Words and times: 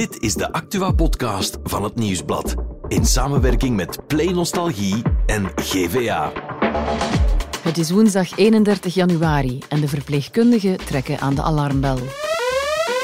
Dit 0.00 0.22
is 0.22 0.34
de 0.34 0.52
Actua-podcast 0.52 1.58
van 1.62 1.84
het 1.84 1.94
Nieuwsblad. 1.94 2.54
In 2.88 3.04
samenwerking 3.06 3.76
met 3.76 4.06
Play 4.06 4.32
Nostalgie 4.32 5.02
en 5.26 5.50
GVA. 5.56 6.32
Het 7.62 7.78
is 7.78 7.90
woensdag 7.90 8.36
31 8.36 8.94
januari 8.94 9.58
en 9.68 9.80
de 9.80 9.88
verpleegkundigen 9.88 10.76
trekken 10.76 11.18
aan 11.18 11.34
de 11.34 11.42
alarmbel. 11.42 11.98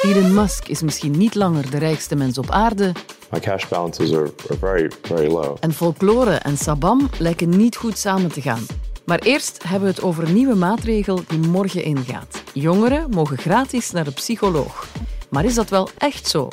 Elon 0.02 0.34
Musk 0.34 0.68
is 0.68 0.82
misschien 0.82 1.18
niet 1.18 1.34
langer 1.34 1.70
de 1.70 1.78
rijkste 1.78 2.16
mens 2.16 2.38
op 2.38 2.50
aarde. 2.50 2.92
My 3.30 3.40
cash 3.40 3.68
balances 3.68 4.12
are, 4.12 4.32
are 4.48 4.58
very, 4.58 4.90
very 5.02 5.32
low. 5.32 5.56
En 5.60 5.72
folklore 5.72 6.34
en 6.34 6.56
sabam 6.56 7.08
lijken 7.18 7.56
niet 7.56 7.76
goed 7.76 7.98
samen 7.98 8.32
te 8.32 8.42
gaan. 8.42 8.66
Maar 9.04 9.18
eerst 9.18 9.62
hebben 9.62 9.88
we 9.88 9.94
het 9.94 10.04
over 10.04 10.24
een 10.24 10.34
nieuwe 10.34 10.54
maatregel 10.54 11.20
die 11.28 11.38
morgen 11.38 11.84
ingaat. 11.84 12.42
Jongeren 12.52 13.10
mogen 13.10 13.38
gratis 13.38 13.90
naar 13.90 14.04
de 14.04 14.12
psycholoog. 14.12 14.86
Maar 15.30 15.44
is 15.44 15.54
dat 15.54 15.68
wel 15.68 15.88
echt 15.98 16.28
zo? 16.28 16.48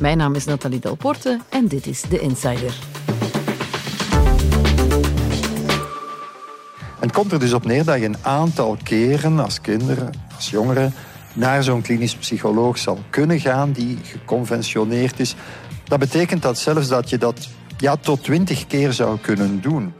Mijn 0.00 0.16
naam 0.16 0.34
is 0.34 0.44
Nathalie 0.44 0.80
Delporte 0.80 1.40
en 1.48 1.66
dit 1.68 1.86
is 1.86 2.00
The 2.00 2.20
Insider. 2.20 2.74
En 7.00 7.06
het 7.06 7.12
komt 7.12 7.32
er 7.32 7.38
dus 7.38 7.52
op 7.52 7.64
neer 7.64 7.84
dat 7.84 7.98
je 7.98 8.04
een 8.04 8.16
aantal 8.22 8.76
keren 8.82 9.38
als 9.38 9.60
kinderen, 9.60 10.12
als 10.36 10.50
jongeren, 10.50 10.94
naar 11.32 11.62
zo'n 11.62 11.82
klinisch 11.82 12.14
psycholoog 12.14 12.78
zal 12.78 12.98
kunnen 13.10 13.40
gaan 13.40 13.72
die 13.72 13.98
geconventioneerd 14.02 15.20
is. 15.20 15.34
Dat 15.84 15.98
betekent 15.98 16.42
dat 16.42 16.58
zelfs 16.58 16.88
dat 16.88 17.10
je 17.10 17.18
dat 17.18 17.48
ja, 17.78 17.96
tot 17.96 18.22
twintig 18.22 18.66
keer 18.66 18.92
zou 18.92 19.18
kunnen 19.18 19.60
doen. 19.60 19.92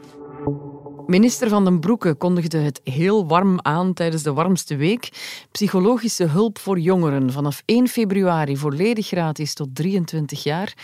Minister 1.09 1.49
Van 1.49 1.65
den 1.65 1.81
Broeke 1.81 2.15
kondigde 2.15 2.59
het 2.59 2.81
heel 2.85 3.27
warm 3.27 3.59
aan 3.63 3.95
tijdens 3.95 4.23
de 4.23 4.33
warmste 4.33 4.77
week. 4.77 5.09
Psychologische 5.51 6.25
hulp 6.25 6.59
voor 6.59 6.79
jongeren 6.79 7.33
vanaf 7.33 7.63
1 7.65 7.89
februari 7.89 8.57
volledig 8.57 9.07
gratis 9.07 9.55
tot 9.55 9.75
23 9.75 10.43
jaar. 10.43 10.75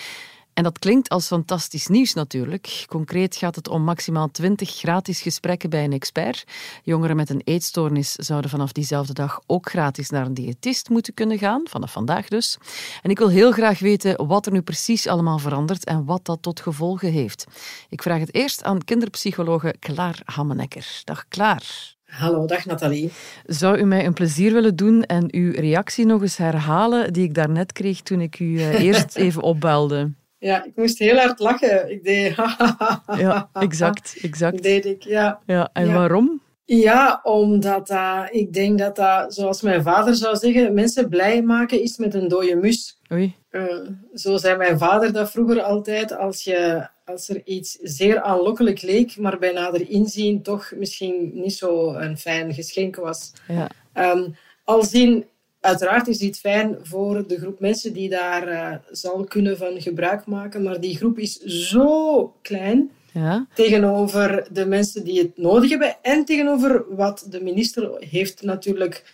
En 0.54 0.62
dat 0.62 0.78
klinkt 0.78 1.08
als 1.08 1.26
fantastisch 1.26 1.86
nieuws 1.86 2.14
natuurlijk. 2.14 2.84
Concreet 2.88 3.36
gaat 3.36 3.56
het 3.56 3.68
om 3.68 3.82
maximaal 3.82 4.30
20 4.30 4.70
gratis 4.70 5.20
gesprekken 5.20 5.70
bij 5.70 5.84
een 5.84 5.92
expert. 5.92 6.44
Jongeren 6.82 7.16
met 7.16 7.30
een 7.30 7.42
eetstoornis 7.44 8.12
zouden 8.12 8.50
vanaf 8.50 8.72
diezelfde 8.72 9.12
dag 9.12 9.40
ook 9.46 9.68
gratis 9.70 10.10
naar 10.10 10.26
een 10.26 10.34
diëtist 10.34 10.88
moeten 10.88 11.14
kunnen 11.14 11.38
gaan, 11.38 11.62
vanaf 11.64 11.92
vandaag 11.92 12.28
dus. 12.28 12.58
En 13.02 13.10
ik 13.10 13.18
wil 13.18 13.28
heel 13.28 13.52
graag 13.52 13.78
weten 13.78 14.26
wat 14.26 14.46
er 14.46 14.52
nu 14.52 14.62
precies 14.62 15.06
allemaal 15.06 15.38
verandert 15.38 15.84
en 15.84 16.04
wat 16.04 16.24
dat 16.24 16.42
tot 16.42 16.60
gevolgen 16.60 17.12
heeft. 17.12 17.46
Ik 17.88 18.02
vraag 18.02 18.20
het 18.20 18.34
eerst 18.34 18.62
aan 18.62 18.84
kinderpsychologe 18.84 19.74
Klaar 19.78 20.20
Hammenekker. 20.24 21.00
Dag 21.04 21.24
Klaar. 21.28 21.94
Hallo, 22.04 22.46
dag 22.46 22.64
Nathalie. 22.64 23.12
Zou 23.44 23.78
u 23.78 23.84
mij 23.84 24.06
een 24.06 24.12
plezier 24.12 24.52
willen 24.52 24.76
doen 24.76 25.02
en 25.02 25.28
uw 25.30 25.52
reactie 25.52 26.06
nog 26.06 26.22
eens 26.22 26.36
herhalen 26.36 27.12
die 27.12 27.24
ik 27.24 27.34
daarnet 27.34 27.72
kreeg 27.72 28.00
toen 28.00 28.20
ik 28.20 28.38
u 28.38 28.58
eh, 28.58 28.80
eerst 28.80 29.16
even 29.24 29.42
opbelde? 29.42 30.10
Ja, 30.44 30.64
ik 30.64 30.72
moest 30.76 30.98
heel 30.98 31.16
hard 31.16 31.38
lachen. 31.38 31.90
Ik 31.90 32.04
deed... 32.04 32.34
ja, 33.24 33.48
exact, 33.52 34.16
exact. 34.22 34.62
Deed 34.62 34.84
ik, 34.84 35.02
ja. 35.02 35.40
ja 35.46 35.70
en 35.72 35.92
waarom? 35.92 36.42
Ja, 36.64 37.20
omdat 37.22 37.90
uh, 37.90 38.22
ik 38.30 38.52
denk 38.52 38.78
dat 38.78 38.96
dat, 38.96 39.34
zoals 39.34 39.62
mijn 39.62 39.82
vader 39.82 40.14
zou 40.14 40.36
zeggen, 40.36 40.74
mensen 40.74 41.08
blij 41.08 41.42
maken 41.42 41.82
is 41.82 41.96
met 41.96 42.14
een 42.14 42.28
dode 42.28 42.56
mus. 42.56 42.98
Oei. 43.12 43.34
Uh, 43.50 43.88
zo 44.14 44.36
zei 44.36 44.56
mijn 44.56 44.78
vader 44.78 45.12
dat 45.12 45.30
vroeger 45.30 45.62
altijd. 45.62 46.16
Als, 46.16 46.44
je, 46.44 46.88
als 47.04 47.28
er 47.28 47.42
iets 47.44 47.78
zeer 47.82 48.20
aanlokkelijk 48.20 48.82
leek, 48.82 49.16
maar 49.16 49.38
bij 49.38 49.52
nader 49.52 49.90
inzien 49.90 50.42
toch 50.42 50.72
misschien 50.76 51.30
niet 51.34 51.54
zo 51.54 51.94
een 51.94 52.18
fijn 52.18 52.54
geschenk 52.54 52.96
was. 52.96 53.32
Ja. 53.48 53.70
Um, 54.12 54.36
al 54.64 54.82
zien 54.82 55.24
Uiteraard 55.64 56.08
is 56.08 56.18
dit 56.18 56.38
fijn 56.38 56.78
voor 56.82 57.26
de 57.26 57.38
groep 57.38 57.60
mensen 57.60 57.92
die 57.92 58.08
daar 58.08 58.48
uh, 58.48 58.74
zal 58.90 59.24
kunnen 59.24 59.56
van 59.56 59.80
gebruik 59.80 60.26
maken, 60.26 60.62
maar 60.62 60.80
die 60.80 60.96
groep 60.96 61.18
is 61.18 61.38
zo 61.40 62.34
klein 62.42 62.90
ja. 63.12 63.46
tegenover 63.54 64.46
de 64.52 64.66
mensen 64.66 65.04
die 65.04 65.18
het 65.18 65.36
nodig 65.36 65.70
hebben 65.70 65.96
en 66.02 66.24
tegenover 66.24 66.84
wat 66.96 67.26
de 67.30 67.42
minister 67.42 67.96
heeft 67.98 68.42
natuurlijk 68.42 69.04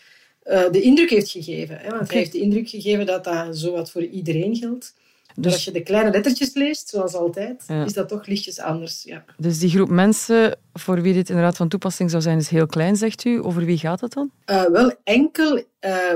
uh, 0.46 0.70
de 0.70 0.80
indruk 0.80 1.10
heeft 1.10 1.30
gegeven. 1.30 1.78
Hè? 1.78 1.90
Want 1.90 2.08
hij 2.08 2.18
heeft 2.18 2.32
de 2.32 2.40
indruk 2.40 2.68
gegeven 2.68 3.06
dat 3.06 3.24
dat 3.24 3.58
zowat 3.58 3.90
voor 3.90 4.04
iedereen 4.04 4.56
geldt. 4.56 4.94
Dus 5.34 5.52
als 5.52 5.64
je 5.64 5.70
de 5.70 5.82
kleine 5.82 6.10
lettertjes 6.10 6.54
leest, 6.54 6.88
zoals 6.88 7.14
altijd, 7.14 7.64
Ja. 7.66 7.84
is 7.84 7.92
dat 7.92 8.08
toch 8.08 8.26
lichtjes 8.26 8.58
anders. 8.60 9.02
Ja. 9.02 9.24
Dus 9.36 9.58
die 9.58 9.70
groep 9.70 9.88
mensen 9.88 10.58
voor 10.72 11.02
wie 11.02 11.14
dit 11.14 11.28
inderdaad 11.28 11.56
van 11.56 11.68
toepassing 11.68 12.10
zou 12.10 12.22
zijn, 12.22 12.38
is 12.38 12.48
heel 12.48 12.66
klein, 12.66 12.96
zegt 12.96 13.24
u. 13.24 13.42
Over 13.42 13.64
wie 13.64 13.78
gaat 13.78 14.00
het 14.00 14.12
dan? 14.12 14.30
Uh, 14.50 14.64
wel 14.64 14.92
enkel 15.04 15.56
uh, 15.56 15.62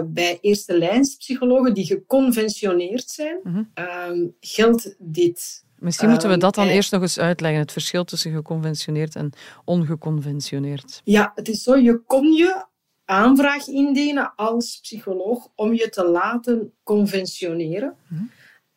bij 0.07 0.39
eerste 0.41 0.79
lijnspsychologen 0.79 1.75
die 1.75 1.85
geconventioneerd 1.87 3.09
zijn, 3.11 3.39
Mhm. 3.43 3.63
um, 4.11 4.35
geldt 4.41 4.95
dit. 4.99 5.63
Misschien 5.79 6.09
moeten 6.09 6.27
we 6.29 6.33
Ehm, 6.35 6.43
dat 6.43 6.55
dan 6.55 6.67
eerst 6.69 6.93
nog 6.93 7.03
eens 7.03 7.19
uitleggen, 7.19 7.61
het 7.61 7.73
verschil 7.73 8.05
tussen 8.05 8.33
geconventioneerd 8.33 9.17
en 9.17 9.33
ongeconventioneerd. 9.65 11.01
Ja, 11.05 11.33
het 11.35 11.49
is 11.49 11.63
zo, 11.63 11.77
je 11.77 11.99
kon 12.07 12.33
je 12.33 12.65
aanvraag 13.05 13.67
indienen 13.69 14.33
als 14.37 14.79
psycholoog 14.83 15.49
om 15.55 15.75
je 15.75 15.89
te 15.89 16.05
laten 16.09 16.73
conventioneren. 16.83 17.95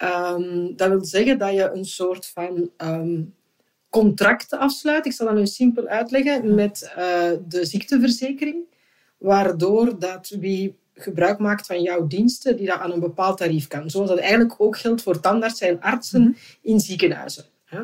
Um, 0.03 0.75
dat 0.75 0.89
wil 0.89 1.05
zeggen 1.05 1.37
dat 1.37 1.53
je 1.53 1.71
een 1.73 1.85
soort 1.85 2.25
van 2.25 2.69
um, 2.77 3.33
contract 3.89 4.53
afsluit. 4.53 5.05
Ik 5.05 5.11
zal 5.11 5.27
dat 5.27 5.35
nu 5.35 5.47
simpel 5.47 5.87
uitleggen 5.87 6.55
met 6.55 6.91
uh, 6.97 7.31
de 7.47 7.65
ziekteverzekering, 7.65 8.57
waardoor 9.17 9.99
dat 9.99 10.35
wie 10.39 10.75
gebruik 10.93 11.39
maakt 11.39 11.65
van 11.65 11.81
jouw 11.81 12.07
diensten, 12.07 12.57
die 12.57 12.67
dat 12.67 12.79
aan 12.79 12.91
een 12.91 12.99
bepaald 12.99 13.37
tarief 13.37 13.67
kan. 13.67 13.89
Zoals 13.89 14.09
dat 14.09 14.19
eigenlijk 14.19 14.55
ook 14.57 14.77
geldt 14.77 15.01
voor 15.01 15.19
tandartsen 15.19 15.67
en 15.67 15.81
artsen 15.81 16.37
in 16.61 16.79
ziekenhuizen. 16.79 17.45
Hè. 17.65 17.79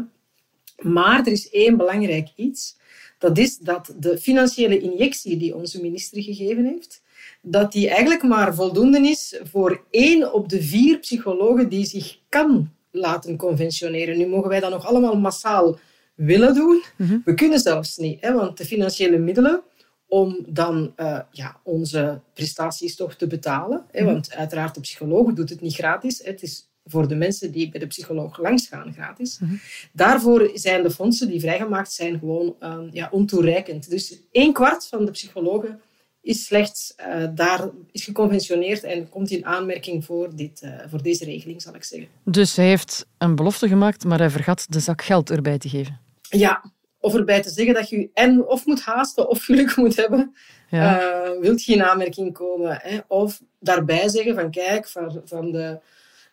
Maar 0.78 1.20
er 1.20 1.32
is 1.32 1.50
één 1.50 1.78
belangrijk 1.78 2.30
iets. 2.36 2.78
Dat 3.18 3.38
is 3.38 3.58
dat 3.58 3.94
de 4.00 4.18
financiële 4.18 4.80
injectie 4.80 5.38
die 5.38 5.56
onze 5.56 5.82
minister 5.82 6.22
gegeven 6.22 6.66
heeft, 6.66 7.03
dat 7.46 7.72
die 7.72 7.90
eigenlijk 7.90 8.24
maar 8.24 8.56
voldoende 8.56 9.00
is 9.00 9.40
voor 9.44 9.84
één 9.90 10.34
op 10.34 10.50
de 10.50 10.62
vier 10.62 11.00
psychologen 11.00 11.70
die 11.70 11.86
zich 11.86 12.18
kan 12.30 12.72
laten 12.92 13.38
conventioneren. 13.38 14.18
Nu 14.18 14.28
mogen 14.28 14.50
wij 14.50 14.60
dat 14.60 14.72
nog 14.72 14.86
allemaal 14.86 15.20
massaal 15.20 15.78
willen 16.16 16.54
doen. 16.54 16.84
We 17.26 17.34
kunnen 17.34 17.60
zelfs 17.60 17.98
niet, 17.98 18.22
hè, 18.22 18.34
want 18.34 18.58
de 18.58 18.66
financiële 18.66 19.18
middelen 19.18 19.62
om 20.08 20.46
dan 20.48 20.94
uh, 20.98 21.20
ja, 21.32 21.60
onze 21.64 22.20
prestaties 22.34 22.96
toch 22.96 23.16
te 23.16 23.28
betalen. 23.28 23.86
Hè, 23.92 24.04
want 24.04 24.34
uiteraard, 24.34 24.76
de 24.76 24.82
psycholoog 24.82 25.34
doet 25.34 25.50
het 25.50 25.62
niet 25.62 25.74
gratis. 25.74 26.20
Hè, 26.24 26.32
het 26.32 26.42
is 26.42 26.70
voor 26.86 27.08
de 27.08 27.16
mensen 27.16 27.52
die 27.52 27.70
bij 27.70 27.80
de 27.80 27.88
psycholoog 27.88 28.40
langsgaan 28.40 28.94
gratis. 28.94 29.40
Mhm. 29.40 29.54
Daarvoor 29.92 30.52
zijn 30.54 30.84
de 30.84 30.92
fondsen 30.92 31.28
die 31.28 31.40
vrijgemaakt 31.40 31.92
zijn 31.92 32.20
gewoon 32.20 32.56
uh, 32.60 32.80
ja, 32.92 33.10
ontoereikend. 33.12 33.90
Dus 33.90 34.20
een 34.32 34.54
kwart 34.54 34.88
van 34.88 35.06
de 35.06 35.12
psychologen 35.12 35.82
is 36.24 36.46
slechts 36.46 36.94
uh, 37.08 37.28
daar 37.36 37.70
is 37.92 38.04
geconventioneerd 38.04 38.84
en 38.84 39.10
komt 39.10 39.30
in 39.32 39.46
aanmerking 39.46 40.06
voor, 40.06 40.36
dit, 40.36 40.62
uh, 40.64 40.70
voor 40.90 41.02
deze 41.02 41.26
regeling, 41.26 41.62
zal 41.62 41.76
ik 41.76 41.84
zeggen. 41.84 42.10
Dus 42.26 42.56
hij 42.56 42.68
heeft 42.68 43.06
een 43.18 43.36
belofte 43.36 43.68
gemaakt, 43.68 44.04
maar 44.04 44.20
hij 44.20 44.30
vergat 44.30 44.66
de 44.70 44.80
zak 44.80 45.02
geld 45.04 45.30
erbij 45.30 45.58
te 45.58 45.70
geven. 45.70 46.00
Ja, 46.22 46.72
of 47.00 47.16
erbij 47.16 47.42
te 47.42 47.50
zeggen 47.50 47.74
dat 47.74 47.90
je 47.90 48.10
en 48.14 48.46
of 48.48 48.66
moet 48.66 48.82
haasten 48.82 49.30
of 49.30 49.44
geluk 49.44 49.76
moet 49.76 49.96
hebben, 49.96 50.36
Ja. 50.70 51.02
uh, 51.02 51.40
wilt 51.40 51.64
je 51.64 51.74
in 51.74 51.84
aanmerking 51.84 52.34
komen. 52.34 52.80
Hè? 52.82 52.98
Of 53.08 53.42
daarbij 53.60 54.10
zeggen 54.10 54.36
van 54.36 54.52
kijk, 54.52 54.88
van, 54.88 55.22
van 55.26 55.52
de, 55.52 55.80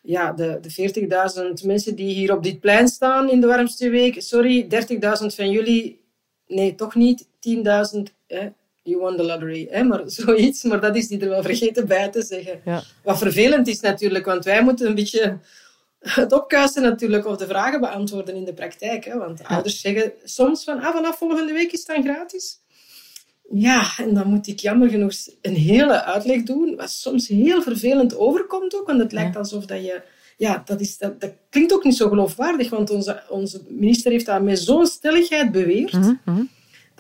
ja, 0.03 0.33
de, 0.33 0.59
de 0.61 1.59
40.000 1.63 1.67
mensen 1.67 1.95
die 1.95 2.15
hier 2.15 2.37
op 2.37 2.43
dit 2.43 2.61
plein 2.61 2.89
staan 2.89 3.31
in 3.31 3.41
de 3.41 3.47
warmste 3.47 3.89
week, 3.89 4.23
sorry, 4.23 4.63
30.000 4.63 5.27
van 5.35 5.51
jullie, 5.51 6.01
nee, 6.47 6.75
toch 6.75 6.95
niet, 6.95 7.27
10.000, 7.27 8.03
you 8.91 9.01
won 9.01 9.17
the 9.17 9.25
lottery, 9.25 9.67
hè? 9.71 9.83
maar 9.83 10.03
zoiets. 10.21 10.63
Maar 10.63 10.81
dat 10.81 10.97
is 10.97 11.09
die 11.09 11.21
er 11.21 11.29
wel 11.29 11.43
vergeten 11.43 11.87
bij 11.87 12.09
te 12.09 12.23
zeggen. 12.23 12.61
Ja. 12.65 12.83
Wat 13.03 13.19
vervelend 13.19 13.69
is 13.69 13.81
natuurlijk, 13.81 14.25
want 14.25 14.45
wij 14.45 14.63
moeten 14.63 14.87
een 14.87 14.95
beetje 14.95 15.39
het 16.01 16.33
opkuisen 16.33 16.83
natuurlijk 16.83 17.27
of 17.27 17.37
de 17.37 17.47
vragen 17.47 17.81
beantwoorden 17.81 18.35
in 18.35 18.45
de 18.45 18.55
praktijk. 18.55 19.05
Hè? 19.05 19.19
Want 19.19 19.45
ouders 19.45 19.81
zeggen 19.81 20.13
soms 20.25 20.65
van 20.65 20.81
ah, 20.81 20.95
vanaf 20.95 21.19
volgende 21.19 21.53
week 21.53 21.73
is 21.73 21.87
het 21.87 21.97
dan 21.97 22.05
gratis. 22.05 22.59
Ja, 23.53 23.91
en 23.97 24.15
dan 24.15 24.27
moet 24.27 24.47
ik 24.47 24.59
jammer 24.59 24.89
genoeg 24.89 25.13
een 25.43 25.55
hele 25.55 26.05
uitleg 26.05 26.43
doen, 26.43 26.77
wat 26.77 26.91
soms 26.91 27.29
heel 27.29 27.63
vervelend 27.63 28.17
overkomt 28.17 28.75
ook, 28.75 28.87
want 28.87 29.01
het 29.01 29.13
lijkt 29.13 29.37
alsof 29.37 29.67
dat 29.67 29.85
je... 29.85 30.03
Ja, 30.37 30.63
dat, 30.65 30.81
is, 30.81 30.99
dat, 30.99 31.21
dat 31.21 31.33
klinkt 31.51 31.73
ook 31.73 31.85
niet 31.85 31.97
zo 31.97 32.09
geloofwaardig, 32.09 32.71
want 32.71 32.91
onze, 32.91 33.23
onze 33.29 33.63
minister 33.69 34.11
heeft 34.11 34.27
dat 34.27 34.43
met 34.43 34.59
zo'n 34.59 34.87
stelligheid 34.87 35.53
beweerd, 35.53 35.93
Mm 35.93 36.21
-hmm. 36.25 36.49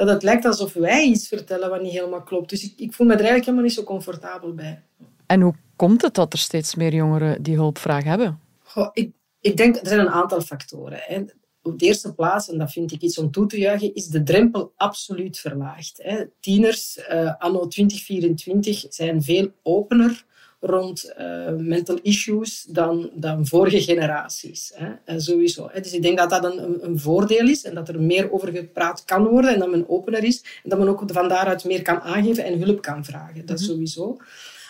Dat 0.06 0.14
het 0.14 0.22
lijkt 0.22 0.44
alsof 0.44 0.72
wij 0.72 1.04
iets 1.04 1.28
vertellen 1.28 1.70
wat 1.70 1.82
niet 1.82 1.92
helemaal 1.92 2.22
klopt. 2.22 2.50
Dus 2.50 2.64
ik, 2.64 2.72
ik 2.76 2.92
voel 2.92 3.06
me 3.06 3.12
er 3.12 3.18
eigenlijk 3.18 3.46
helemaal 3.46 3.66
niet 3.66 3.76
zo 3.76 3.84
comfortabel 3.84 4.54
bij. 4.54 4.82
En 5.26 5.40
hoe 5.40 5.54
komt 5.76 6.02
het 6.02 6.14
dat 6.14 6.32
er 6.32 6.38
steeds 6.38 6.74
meer 6.74 6.94
jongeren 6.94 7.42
die 7.42 7.54
hulpvraag 7.54 8.04
hebben? 8.04 8.40
Goh, 8.62 8.88
ik, 8.92 9.12
ik 9.40 9.56
denk, 9.56 9.76
er 9.76 9.86
zijn 9.86 10.00
een 10.00 10.08
aantal 10.08 10.40
factoren. 10.40 10.98
Hè. 11.02 11.22
Op 11.62 11.78
de 11.78 11.86
eerste 11.86 12.14
plaats, 12.14 12.50
en 12.50 12.58
dat 12.58 12.72
vind 12.72 12.92
ik 12.92 13.00
iets 13.00 13.18
om 13.18 13.30
toe 13.30 13.46
te 13.46 13.58
juichen, 13.58 13.94
is 13.94 14.06
de 14.06 14.22
drempel 14.22 14.72
absoluut 14.76 15.38
verlaagd. 15.38 16.00
Hè. 16.02 16.24
Tieners 16.40 16.98
uh, 17.10 17.34
anno 17.38 17.66
2024 17.66 18.86
zijn 18.88 19.22
veel 19.22 19.50
opener 19.62 20.24
rond 20.60 21.12
uh, 21.18 21.48
mental 21.56 21.98
issues 22.02 22.64
dan, 22.68 23.10
dan 23.14 23.46
vorige 23.46 23.80
generaties. 23.80 24.72
Hè? 24.74 25.14
Uh, 25.14 25.20
sowieso. 25.20 25.68
Hè? 25.72 25.80
Dus 25.80 25.92
ik 25.92 26.02
denk 26.02 26.18
dat 26.18 26.30
dat 26.30 26.44
een, 26.44 26.84
een, 26.84 26.98
voordeel 26.98 27.48
is 27.48 27.64
en 27.64 27.74
dat 27.74 27.88
er 27.88 28.00
meer 28.00 28.32
over 28.32 28.48
gepraat 28.48 29.04
kan 29.04 29.26
worden 29.26 29.52
en 29.52 29.58
dat 29.58 29.70
men 29.70 29.88
opener 29.88 30.24
is 30.24 30.44
en 30.62 30.70
dat 30.70 30.78
men 30.78 30.88
ook 30.88 31.02
van 31.06 31.28
daaruit 31.28 31.64
meer 31.64 31.82
kan 31.82 32.00
aangeven 32.00 32.44
en 32.44 32.62
hulp 32.62 32.82
kan 32.82 33.04
vragen. 33.04 33.46
Dat 33.46 33.60
mm 33.60 33.66
sowieso. 33.66 34.16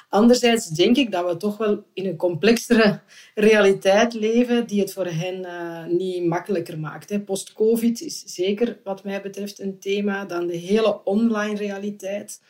Anderzijds 0.09 0.69
denk 0.69 0.97
ik 0.97 1.13
dat 1.13 1.27
we 1.27 1.37
toch 1.37 1.57
wel 1.57 1.85
in 1.93 2.07
een 2.07 2.17
complexere 2.17 3.01
realiteit 3.35 4.15
leven 4.15 4.67
die 4.67 4.81
het 4.81 4.93
voor 4.93 5.07
hen 5.07 5.41
uh, 5.41 5.87
niet 5.87 6.25
makkelijker 6.25 6.79
maakt. 6.79 7.25
Post-COVID 7.25 8.01
is 8.01 8.23
zeker 8.27 8.79
wat 8.85 9.05
mij 9.05 9.23
betreft 9.23 9.61
een 9.61 9.79
thema. 9.79 10.25
Dan 10.25 10.47
de 10.47 10.57
hele 10.57 11.05
online 11.05 11.57
realiteit. 11.57 12.41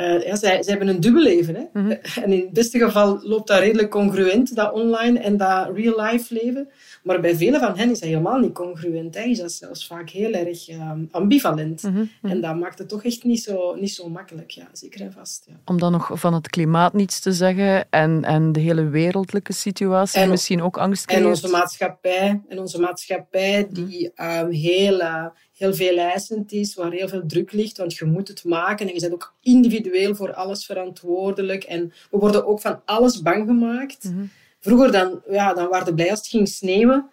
Uh, 0.00 0.26
ja, 0.26 0.36
zij, 0.36 0.62
zij 0.62 0.76
hebben 0.76 0.88
een 0.88 1.00
dubbel 1.00 1.22
leven. 1.22 1.54
Hè? 1.54 1.62
Mm 1.72 1.86
-hmm. 1.86 1.98
En 2.24 2.32
in 2.32 2.40
het 2.40 2.52
beste 2.52 2.78
geval 2.78 3.20
loopt 3.22 3.48
dat 3.48 3.58
redelijk 3.58 3.90
congruent, 3.90 4.54
dat 4.54 4.72
online 4.72 5.18
en 5.18 5.36
dat 5.36 5.70
real-life 5.74 6.34
leven. 6.34 6.68
Maar 7.02 7.20
bij 7.20 7.36
velen 7.36 7.60
van 7.60 7.76
hen 7.76 7.90
is 7.90 8.00
dat 8.00 8.08
helemaal 8.08 8.38
niet 8.38 8.52
congruent. 8.52 9.14
Hè. 9.14 9.22
Is 9.22 9.38
dat 9.38 9.52
zelfs 9.52 9.86
vaak 9.86 10.10
heel 10.10 10.32
erg 10.32 10.68
um, 10.68 11.08
ambivalent. 11.10 11.82
Mm 11.82 11.94
-hmm. 11.94 12.30
En 12.30 12.40
dat 12.40 12.56
maakt 12.56 12.78
het 12.78 12.88
toch 12.88 13.04
echt 13.04 13.24
niet 13.24 13.42
zo, 13.42 13.74
niet 13.74 13.92
zo 13.92 14.08
makkelijk. 14.08 14.50
Ja, 14.50 14.68
zeker 14.72 15.00
en 15.00 15.12
vast. 15.12 15.44
Ja. 15.46 15.54
Om 15.64 15.78
dan 15.78 15.92
nog 15.92 16.10
van 16.12 16.34
het 16.34 16.48
klimaat 16.48 16.92
niets 16.92 17.20
te 17.20 17.32
zeggen 17.32 17.90
en, 17.90 18.24
en 18.24 18.52
de 18.52 18.60
hele 18.60 18.88
wereldlijke 18.88 19.52
situatie 19.52 20.20
en, 20.20 20.28
misschien 20.28 20.62
ook 20.62 20.78
angst 20.78 21.04
creëert. 21.06 21.22
En 21.22 21.28
onze 21.30 21.48
maatschappij, 21.48 22.42
en 22.48 22.58
onze 22.58 22.80
maatschappij 22.80 23.66
die 23.70 24.12
um, 24.16 24.50
heel... 24.50 25.00
Uh, 25.00 25.26
heel 25.58 25.74
veel 25.74 25.98
eisend 25.98 26.52
is, 26.52 26.74
waar 26.74 26.92
heel 26.92 27.08
veel 27.08 27.26
druk 27.26 27.52
ligt, 27.52 27.76
want 27.76 27.94
je 27.94 28.04
moet 28.04 28.28
het 28.28 28.44
maken 28.44 28.88
en 28.88 28.94
je 28.94 29.00
bent 29.00 29.12
ook 29.12 29.34
individueel 29.42 30.14
voor 30.14 30.34
alles 30.34 30.66
verantwoordelijk. 30.66 31.64
En 31.64 31.92
we 32.10 32.18
worden 32.18 32.46
ook 32.46 32.60
van 32.60 32.80
alles 32.84 33.22
bang 33.22 33.46
gemaakt. 33.46 34.04
Mm 34.04 34.12
-hmm. 34.12 34.30
Vroeger 34.60 34.92
dan, 34.92 35.22
ja, 35.30 35.54
dan 35.54 35.68
waren 35.68 35.86
we 35.86 35.94
blij 35.94 36.10
als 36.10 36.18
het 36.18 36.28
ging 36.28 36.48
sneeuwen. 36.48 37.10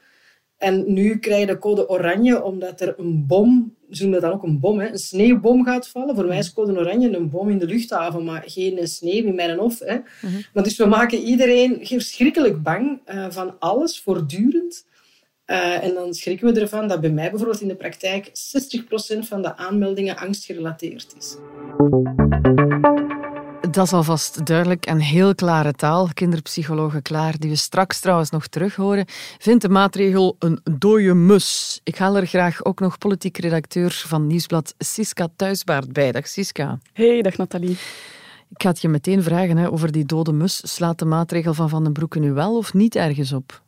En 0.58 0.94
nu 0.94 1.18
krijg 1.18 1.40
je 1.40 1.46
de 1.46 1.58
code 1.58 1.90
oranje 1.90 2.44
omdat 2.44 2.82
er 2.82 2.94
een 2.98 3.26
bom, 3.28 3.76
ze 3.90 4.02
noemen 4.02 4.22
dat 4.22 4.30
dan 4.30 4.40
ook 4.40 4.46
een 4.46 4.60
bom, 4.60 4.80
hè, 4.80 4.90
een 4.90 4.98
sneeuwbom 4.98 5.66
gaat 5.66 5.88
vallen. 5.88 6.16
Voor 6.16 6.26
mij 6.26 6.38
is 6.38 6.54
code 6.54 6.78
oranje 6.78 7.18
een 7.18 7.30
bom 7.30 7.50
in 7.50 7.58
de 7.58 7.66
luchthaven, 7.66 8.24
maar 8.24 8.44
geen 8.46 8.88
sneeuw 8.88 9.26
in 9.26 9.36
mijn 9.36 9.58
hof. 9.58 9.80
Hè. 9.80 9.96
Mm 9.96 10.44
Maar 10.54 10.64
dus 10.64 10.78
we 10.78 10.86
maken 10.86 11.18
iedereen 11.18 11.80
verschrikkelijk 11.82 12.64
bang 12.64 13.02
uh, 13.08 13.26
van 13.30 13.60
alles, 13.60 14.00
voortdurend. 14.00 14.86
Uh, 15.48 15.84
en 15.84 15.94
dan 15.94 16.14
schrikken 16.14 16.54
we 16.54 16.60
ervan 16.60 16.88
dat 16.88 17.02
bij 17.02 17.10
mij 17.10 17.30
bijvoorbeeld 17.30 17.62
in 17.62 17.68
de 17.68 17.76
praktijk 17.76 18.28
60% 18.28 18.32
van 19.20 19.42
de 19.42 19.58
aanmeldingen 19.58 20.18
angstgerelateerd 20.18 21.16
is. 21.18 21.38
Dat 23.72 23.86
is 23.86 23.94
alvast 23.94 24.46
duidelijk 24.46 24.86
en 24.86 25.00
heel 25.00 25.36
klare 25.36 25.74
taal. 25.74 26.10
Kinderpsychologen 26.14 27.02
Klaar, 27.02 27.40
die 27.40 27.50
we 27.50 27.56
straks 27.56 28.00
trouwens 28.00 28.30
nog 28.30 28.48
terug 28.48 28.76
horen, 28.76 29.06
vindt 29.38 29.62
de 29.62 29.70
maatregel 29.70 30.36
een 30.40 30.60
dode 30.80 31.14
mus. 31.14 31.80
Ik 31.84 31.98
haal 31.98 32.16
er 32.16 32.26
graag 32.28 32.66
ook 32.66 32.80
nog 32.80 32.98
politiek 32.98 33.38
redacteur 33.38 33.92
van 33.92 34.28
Nieuwsblad 34.28 34.74
Siska 34.78 35.28
Thuisbaard 35.36 35.94
bij. 35.94 36.12
Dag 36.12 36.28
Siska. 36.28 36.80
Hey, 36.94 37.22
dag 37.22 37.38
Nathalie. 37.38 37.78
Ik 38.50 38.62
ga 38.62 38.70
het 38.70 38.82
je 38.82 38.90
meteen 38.90 39.24
vragen 39.24 39.58
hè, 39.58 39.72
over 39.72 39.92
die 39.92 40.06
dode 40.06 40.32
mus. 40.32 40.74
Slaat 40.74 41.00
de 41.00 41.06
maatregel 41.06 41.54
van 41.54 41.70
Van 41.70 41.84
den 41.84 41.94
Broeke 41.94 42.20
nu 42.20 42.34
wel 42.34 42.58
of 42.58 42.74
niet 42.74 42.96
ergens 42.96 43.34
op? 43.34 43.64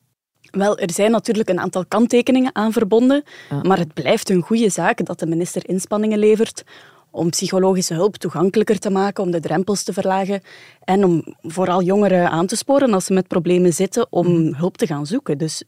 Wel, 0.51 0.77
er 0.77 0.91
zijn 0.91 1.11
natuurlijk 1.11 1.49
een 1.49 1.59
aantal 1.59 1.85
kanttekeningen 1.85 2.55
aan 2.55 2.71
verbonden, 2.71 3.23
ja. 3.49 3.61
maar 3.61 3.77
het 3.77 3.93
blijft 3.93 4.29
een 4.29 4.41
goede 4.41 4.69
zaak 4.69 5.05
dat 5.05 5.19
de 5.19 5.25
minister 5.25 5.69
inspanningen 5.69 6.19
levert 6.19 6.63
om 7.11 7.29
psychologische 7.29 7.93
hulp 7.93 8.15
toegankelijker 8.15 8.79
te 8.79 8.89
maken, 8.89 9.23
om 9.23 9.31
de 9.31 9.39
drempels 9.39 9.83
te 9.83 9.93
verlagen 9.93 10.41
en 10.83 11.03
om 11.03 11.23
vooral 11.41 11.81
jongeren 11.81 12.29
aan 12.29 12.47
te 12.47 12.55
sporen 12.55 12.93
als 12.93 13.05
ze 13.05 13.13
met 13.13 13.27
problemen 13.27 13.73
zitten 13.73 14.07
om 14.09 14.55
hulp 14.55 14.77
te 14.77 14.87
gaan 14.87 15.05
zoeken. 15.05 15.37
Dus 15.37 15.63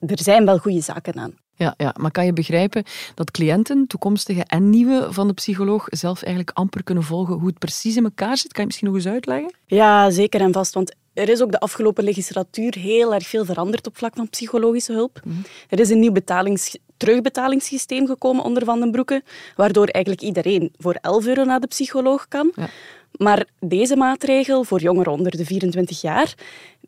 er 0.00 0.22
zijn 0.22 0.44
wel 0.44 0.58
goede 0.58 0.80
zaken 0.80 1.18
aan. 1.18 1.34
Ja, 1.54 1.74
ja, 1.76 1.94
maar 1.98 2.10
kan 2.10 2.24
je 2.24 2.32
begrijpen 2.32 2.84
dat 3.14 3.30
cliënten, 3.30 3.86
toekomstige 3.86 4.44
en 4.46 4.70
nieuwe 4.70 5.06
van 5.10 5.26
de 5.26 5.32
psycholoog, 5.32 5.86
zelf 5.90 6.22
eigenlijk 6.22 6.56
amper 6.56 6.82
kunnen 6.82 7.04
volgen 7.04 7.34
hoe 7.34 7.48
het 7.48 7.58
precies 7.58 7.96
in 7.96 8.04
elkaar 8.04 8.36
zit? 8.36 8.52
Kan 8.52 8.60
je 8.60 8.66
misschien 8.66 8.88
nog 8.88 8.96
eens 8.96 9.06
uitleggen? 9.06 9.54
Ja, 9.66 10.10
zeker 10.10 10.40
en 10.40 10.52
vast. 10.52 10.74
Want 10.74 10.94
er 11.14 11.28
is 11.28 11.42
ook 11.42 11.50
de 11.52 11.60
afgelopen 11.60 12.04
legislatuur 12.04 12.74
heel 12.78 13.14
erg 13.14 13.26
veel 13.26 13.44
veranderd 13.44 13.86
op 13.86 13.96
vlak 13.96 14.14
van 14.16 14.28
psychologische 14.28 14.92
hulp. 14.92 15.20
Mm 15.24 15.32
-hmm. 15.32 15.42
Er 15.68 15.80
is 15.80 15.90
een 15.90 16.00
nieuw 16.00 16.12
betalings 16.12 16.76
terugbetalingssysteem 16.96 18.06
gekomen 18.06 18.44
onder 18.44 18.64
Van 18.64 18.80
den 18.80 18.90
Broeke, 18.90 19.22
waardoor 19.56 19.86
eigenlijk 19.86 20.24
iedereen 20.24 20.72
voor 20.78 20.98
11 21.00 21.26
euro 21.26 21.44
naar 21.44 21.60
de 21.60 21.66
psycholoog 21.66 22.28
kan. 22.28 22.52
Ja. 22.54 22.68
Maar 23.12 23.46
deze 23.60 23.96
maatregel 23.96 24.64
voor 24.64 24.80
jongeren 24.80 25.12
onder 25.12 25.36
de 25.36 25.44
24 25.44 26.00
jaar 26.00 26.34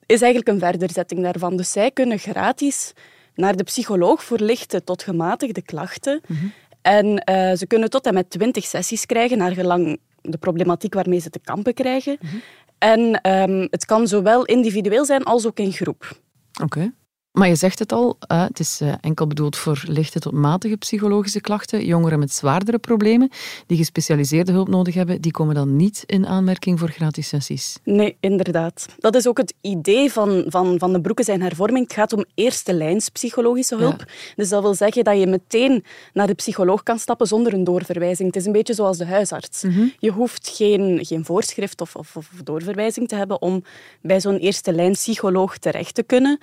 is 0.07 0.23
eigenlijk 0.23 0.49
een 0.49 0.59
verderzetting 0.59 1.23
daarvan. 1.23 1.57
Dus 1.57 1.73
zij 1.73 1.91
kunnen 1.91 2.19
gratis 2.19 2.93
naar 3.35 3.57
de 3.57 3.63
psycholoog 3.63 4.25
voor 4.25 4.39
lichte 4.39 4.85
tot 4.85 5.03
gematigde 5.03 5.63
klachten. 5.63 6.21
Mm 6.27 6.37
-hmm. 6.37 6.53
En 6.83 7.07
uh, 7.07 7.53
ze 7.57 7.67
kunnen 7.67 7.91
tot 7.91 8.07
en 8.07 8.15
met 8.15 8.31
20 8.31 8.65
sessies 8.65 9.07
krijgen, 9.07 9.39
naar 9.39 9.53
gelang 9.53 9.99
de 10.31 10.39
problematiek 10.39 10.95
waarmee 10.95 11.19
ze 11.19 11.31
te 11.31 11.39
kampen 11.39 11.75
krijgen. 11.75 12.19
Mm 12.21 12.29
-hmm. 12.29 12.41
En 12.79 13.31
um, 13.51 13.67
het 13.71 13.85
kan 13.85 14.09
zowel 14.09 14.45
individueel 14.45 15.05
zijn 15.05 15.23
als 15.23 15.47
ook 15.47 15.59
in 15.59 15.73
groep. 15.73 16.21
Oké. 16.63 16.65
Okay. 16.65 16.93
Maar 17.35 17.49
je 17.49 17.55
zegt 17.55 17.79
het 17.79 17.93
al, 17.93 18.17
het 18.27 18.59
is 18.59 18.81
enkel 19.01 19.27
bedoeld 19.27 19.57
voor 19.57 19.83
lichte 19.87 20.19
tot 20.19 20.33
matige 20.33 20.77
psychologische 20.77 21.41
klachten. 21.41 21.87
Jongeren 21.87 22.19
met 22.19 22.33
zwaardere 22.33 22.79
problemen 22.79 23.31
die 23.67 23.77
gespecialiseerde 23.77 24.53
hulp 24.53 24.69
nodig 24.69 24.95
hebben, 24.95 25.21
die 25.21 25.33
komen 25.33 25.55
dan 25.55 25.77
niet 25.77 26.03
in 26.07 26.27
aanmerking 26.27 26.79
voor 26.79 26.89
gratis 26.89 27.29
sessies. 27.29 27.79
Nee, 27.85 28.17
inderdaad. 28.21 28.87
Dat 28.99 29.15
is 29.15 29.29
ook 29.29 29.37
het 29.37 29.55
idee 29.61 30.13
van, 30.13 30.45
van, 30.47 30.79
van 30.79 30.93
de 30.93 31.01
Broeke 31.01 31.23
zijn 31.23 31.43
hervorming. 31.43 31.85
Het 31.85 31.93
gaat 31.93 32.13
om 32.13 32.25
eerste 32.35 32.75
lijns 32.75 33.09
psychologische 33.09 33.77
hulp. 33.77 33.99
Ja. 33.99 34.07
Dus 34.37 34.49
dat 34.49 34.63
wil 34.63 34.75
zeggen 34.75 35.05
dat 35.05 35.19
je 35.19 35.27
meteen 35.27 35.85
naar 36.13 36.27
de 36.27 36.35
psycholoog 36.35 36.83
kan 36.83 36.99
stappen 36.99 37.27
zonder 37.27 37.53
een 37.53 37.65
doorverwijzing. 37.65 38.29
Het 38.29 38.37
is 38.37 38.47
een 38.47 38.53
beetje 38.53 38.75
zoals 38.75 38.99
de 38.99 39.07
huisarts. 39.07 39.63
Mm 39.63 39.71
-hmm. 39.71 39.93
Je 39.99 40.11
hoeft 40.11 40.49
geen, 40.57 41.05
geen 41.05 41.25
voorschrift 41.25 41.81
of, 41.81 41.97
of, 41.97 42.17
of 42.17 42.31
doorverwijzing 42.45 43.09
te 43.09 43.15
hebben 43.15 43.43
om 43.43 43.65
bij 44.01 44.21
zo'n 44.21 44.37
eerste 44.37 44.73
lijn 44.73 44.93
psycholoog 44.93 45.59
terecht 45.59 45.95
te 45.95 46.03
kunnen. 46.03 46.39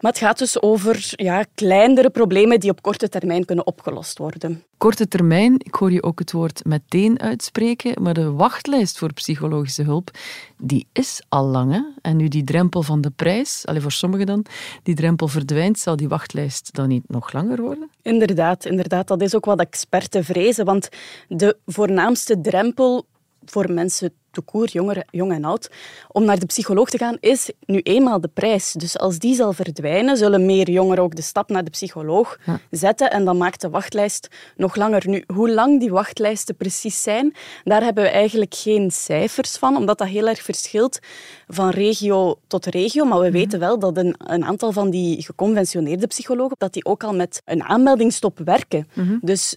Maar 0.00 0.10
het 0.10 0.20
gaat 0.20 0.38
dus 0.38 0.62
over 0.62 1.12
ja, 1.16 1.44
kleinere 1.54 2.10
problemen 2.10 2.60
die 2.60 2.70
op 2.70 2.82
korte 2.82 3.08
termijn 3.08 3.44
kunnen 3.44 3.66
opgelost 3.66 4.18
worden. 4.18 4.64
Korte 4.76 5.08
termijn, 5.08 5.54
ik 5.58 5.74
hoor 5.74 5.92
je 5.92 6.02
ook 6.02 6.18
het 6.18 6.32
woord 6.32 6.64
meteen 6.64 7.20
uitspreken, 7.20 8.02
maar 8.02 8.14
de 8.14 8.32
wachtlijst 8.32 8.98
voor 8.98 9.12
psychologische 9.12 9.82
hulp, 9.82 10.10
die 10.56 10.86
is 10.92 11.22
al 11.28 11.44
lang. 11.44 11.72
Hè? 11.72 11.80
En 12.02 12.16
nu 12.16 12.28
die 12.28 12.44
drempel 12.44 12.82
van 12.82 13.00
de 13.00 13.10
prijs, 13.10 13.66
alleen 13.66 13.82
voor 13.82 13.92
sommigen 13.92 14.26
dan, 14.26 14.44
die 14.82 14.94
drempel 14.94 15.28
verdwijnt, 15.28 15.78
zal 15.78 15.96
die 15.96 16.08
wachtlijst 16.08 16.74
dan 16.74 16.88
niet 16.88 17.08
nog 17.08 17.32
langer 17.32 17.60
worden? 17.60 17.90
Inderdaad, 18.02 18.64
inderdaad. 18.64 19.08
Dat 19.08 19.22
is 19.22 19.34
ook 19.34 19.44
wat 19.44 19.60
experten 19.60 20.24
vrezen, 20.24 20.64
want 20.64 20.88
de 21.28 21.56
voornaamste 21.66 22.40
drempel 22.40 23.06
voor 23.44 23.72
mensen 23.72 24.12
toekoer, 24.30 24.68
jongeren, 24.68 25.04
jong 25.10 25.32
en 25.32 25.44
oud, 25.44 25.70
om 26.08 26.24
naar 26.24 26.38
de 26.38 26.46
psycholoog 26.46 26.90
te 26.90 26.98
gaan, 26.98 27.16
is 27.20 27.50
nu 27.66 27.78
eenmaal 27.78 28.20
de 28.20 28.28
prijs. 28.28 28.72
Dus 28.72 28.98
als 28.98 29.18
die 29.18 29.34
zal 29.34 29.52
verdwijnen, 29.52 30.16
zullen 30.16 30.46
meer 30.46 30.70
jongeren 30.70 31.04
ook 31.04 31.16
de 31.16 31.22
stap 31.22 31.48
naar 31.48 31.64
de 31.64 31.70
psycholoog 31.70 32.38
ja. 32.44 32.60
zetten 32.70 33.10
en 33.10 33.24
dan 33.24 33.36
maakt 33.36 33.60
de 33.60 33.70
wachtlijst 33.70 34.28
nog 34.56 34.76
langer. 34.76 35.08
Nu, 35.08 35.24
hoe 35.34 35.50
lang 35.50 35.80
die 35.80 35.90
wachtlijsten 35.90 36.56
precies 36.56 37.02
zijn, 37.02 37.34
daar 37.64 37.82
hebben 37.82 38.04
we 38.04 38.10
eigenlijk 38.10 38.54
geen 38.54 38.90
cijfers 38.90 39.56
van, 39.56 39.76
omdat 39.76 39.98
dat 39.98 40.08
heel 40.08 40.28
erg 40.28 40.42
verschilt 40.42 40.98
van 41.46 41.70
regio 41.70 42.38
tot 42.46 42.66
regio. 42.66 43.04
Maar 43.04 43.18
we 43.18 43.24
-hmm. 43.24 43.32
weten 43.32 43.58
wel 43.58 43.78
dat 43.78 43.96
een, 43.96 44.14
een, 44.18 44.44
aantal 44.44 44.72
van 44.72 44.90
die 44.90 45.22
geconventioneerde 45.22 46.06
psychologen, 46.06 46.56
dat 46.58 46.72
die 46.72 46.84
ook 46.84 47.04
al 47.04 47.14
met 47.14 47.42
een 47.44 47.62
aanmeldingsstop 47.62 48.38
werken. 48.44 48.88
-hmm. 48.92 49.18
Dus 49.22 49.56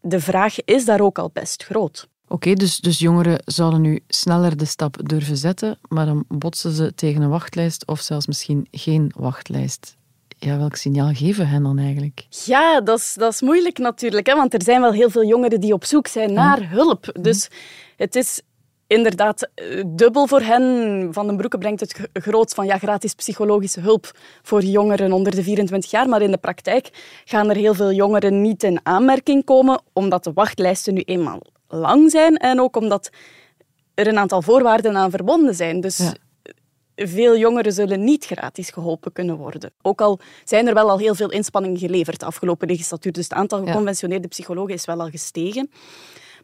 de 0.00 0.20
vraag 0.20 0.64
is 0.64 0.84
daar 0.84 1.00
ook 1.00 1.18
al 1.18 1.30
best 1.32 1.64
groot. 1.64 2.08
Oké, 2.28 2.34
okay, 2.34 2.54
dus, 2.54 2.76
dus 2.76 2.98
jongeren 2.98 3.42
zouden 3.44 3.80
nu 3.80 4.00
sneller 4.08 4.56
de 4.56 4.64
stap 4.64 5.08
durven 5.08 5.36
zetten, 5.36 5.78
maar 5.88 6.06
dan 6.06 6.24
botsen 6.28 6.72
ze 6.72 6.94
tegen 6.94 7.22
een 7.22 7.28
wachtlijst 7.28 7.86
of 7.86 8.00
zelfs 8.00 8.26
misschien 8.26 8.68
geen 8.70 9.12
wachtlijst. 9.16 9.96
Ja, 10.38 10.58
welk 10.58 10.76
signaal 10.76 11.12
geven 11.12 11.48
hen 11.48 11.62
dan 11.62 11.78
eigenlijk? 11.78 12.26
Ja, 12.44 12.80
dat 12.80 12.98
is, 12.98 13.14
dat 13.14 13.32
is 13.32 13.40
moeilijk 13.40 13.78
natuurlijk, 13.78 14.26
hè, 14.26 14.34
want 14.34 14.54
er 14.54 14.62
zijn 14.62 14.80
wel 14.80 14.92
heel 14.92 15.10
veel 15.10 15.24
jongeren 15.24 15.60
die 15.60 15.72
op 15.72 15.84
zoek 15.84 16.06
zijn 16.06 16.32
naar 16.32 16.70
hulp. 16.70 17.10
Dus 17.20 17.48
het 17.96 18.14
is 18.14 18.40
inderdaad 18.86 19.48
dubbel 19.86 20.26
voor 20.26 20.40
hen. 20.40 21.08
Van 21.12 21.26
den 21.26 21.36
Broeke 21.36 21.58
brengt 21.58 21.80
het 21.80 22.08
groot 22.12 22.54
van 22.54 22.66
ja, 22.66 22.78
gratis 22.78 23.14
psychologische 23.14 23.80
hulp 23.80 24.10
voor 24.42 24.62
jongeren 24.62 25.12
onder 25.12 25.34
de 25.34 25.42
24 25.42 25.90
jaar. 25.90 26.08
Maar 26.08 26.22
in 26.22 26.30
de 26.30 26.38
praktijk 26.38 26.90
gaan 27.24 27.50
er 27.50 27.56
heel 27.56 27.74
veel 27.74 27.92
jongeren 27.92 28.40
niet 28.40 28.62
in 28.62 28.80
aanmerking 28.82 29.44
komen, 29.44 29.82
omdat 29.92 30.24
de 30.24 30.32
wachtlijsten 30.32 30.94
nu 30.94 31.00
eenmaal 31.00 31.40
lang 31.68 32.10
zijn 32.10 32.36
en 32.36 32.60
ook 32.60 32.76
omdat 32.76 33.10
er 33.94 34.06
een 34.06 34.18
aantal 34.18 34.42
voorwaarden 34.42 34.96
aan 34.96 35.10
verbonden 35.10 35.54
zijn. 35.54 35.80
Dus 35.80 35.98
ja. 35.98 36.14
veel 36.94 37.36
jongeren 37.36 37.72
zullen 37.72 38.04
niet 38.04 38.24
gratis 38.24 38.70
geholpen 38.70 39.12
kunnen 39.12 39.36
worden. 39.36 39.72
Ook 39.82 40.00
al 40.00 40.18
zijn 40.44 40.66
er 40.68 40.74
wel 40.74 40.90
al 40.90 40.98
heel 40.98 41.14
veel 41.14 41.30
inspanningen 41.30 41.78
geleverd 41.78 42.20
de 42.20 42.26
afgelopen 42.26 42.68
legislatuur. 42.68 43.12
Dus 43.12 43.24
het 43.24 43.32
aantal 43.32 43.64
geconventioneerde 43.66 44.28
psychologen 44.28 44.74
is 44.74 44.84
wel 44.84 45.00
al 45.00 45.08
gestegen. 45.10 45.70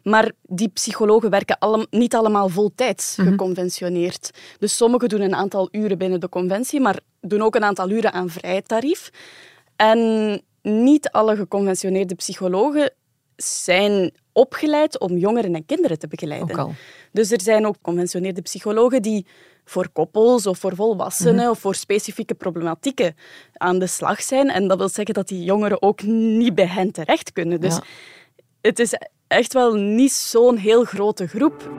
Maar 0.03 0.31
die 0.41 0.67
psychologen 0.67 1.29
werken 1.29 1.57
alle, 1.59 1.87
niet 1.89 2.15
allemaal 2.15 2.49
voltijds 2.49 3.15
Mhm. 3.15 3.29
geconventioneerd. 3.29 4.31
Dus 4.59 4.75
sommigen 4.77 5.09
doen 5.09 5.21
een 5.21 5.35
aantal 5.35 5.67
uren 5.71 5.97
binnen 5.97 6.19
de 6.19 6.29
conventie, 6.29 6.79
maar 6.79 6.99
doen 7.21 7.41
ook 7.41 7.55
een 7.55 7.63
aantal 7.63 7.89
uren 7.89 8.13
aan 8.13 8.29
vrij 8.29 8.61
tarief. 8.61 9.09
En 9.75 10.41
niet 10.61 11.09
alle 11.09 11.35
geconventioneerde 11.35 12.15
psychologen 12.15 12.91
zijn 13.35 14.11
opgeleid 14.33 14.99
om 14.99 15.17
jongeren 15.17 15.55
en 15.55 15.65
kinderen 15.65 15.99
te 15.99 16.07
begeleiden. 16.07 16.55
Dus 17.11 17.31
er 17.31 17.41
zijn 17.41 17.65
ook 17.67 17.75
conventioneerde 17.81 18.41
psychologen 18.41 19.01
die 19.01 19.25
voor 19.65 19.89
koppels 19.93 20.47
of 20.47 20.57
voor 20.57 20.75
volwassenen 20.75 21.35
Mhm. 21.41 21.49
of 21.49 21.59
voor 21.59 21.75
specifieke 21.75 22.33
problematieken 22.33 23.15
aan 23.53 23.79
de 23.79 23.87
slag 23.87 24.21
zijn. 24.21 24.49
En 24.49 24.67
dat 24.67 24.77
wil 24.77 24.89
zeggen 24.89 25.13
dat 25.13 25.27
die 25.27 25.43
jongeren 25.43 25.81
ook 25.81 26.01
niet 26.03 26.55
bij 26.55 26.67
hen 26.67 26.91
terecht 26.91 27.31
kunnen. 27.31 27.61
Dus 27.61 27.75
Ja. 27.75 27.83
het 28.61 28.79
is 28.79 28.93
echt 29.27 29.53
wel 29.53 29.73
niet 29.73 30.11
zo'n 30.11 30.57
heel 30.57 30.83
grote 30.83 31.27
groep. 31.27 31.71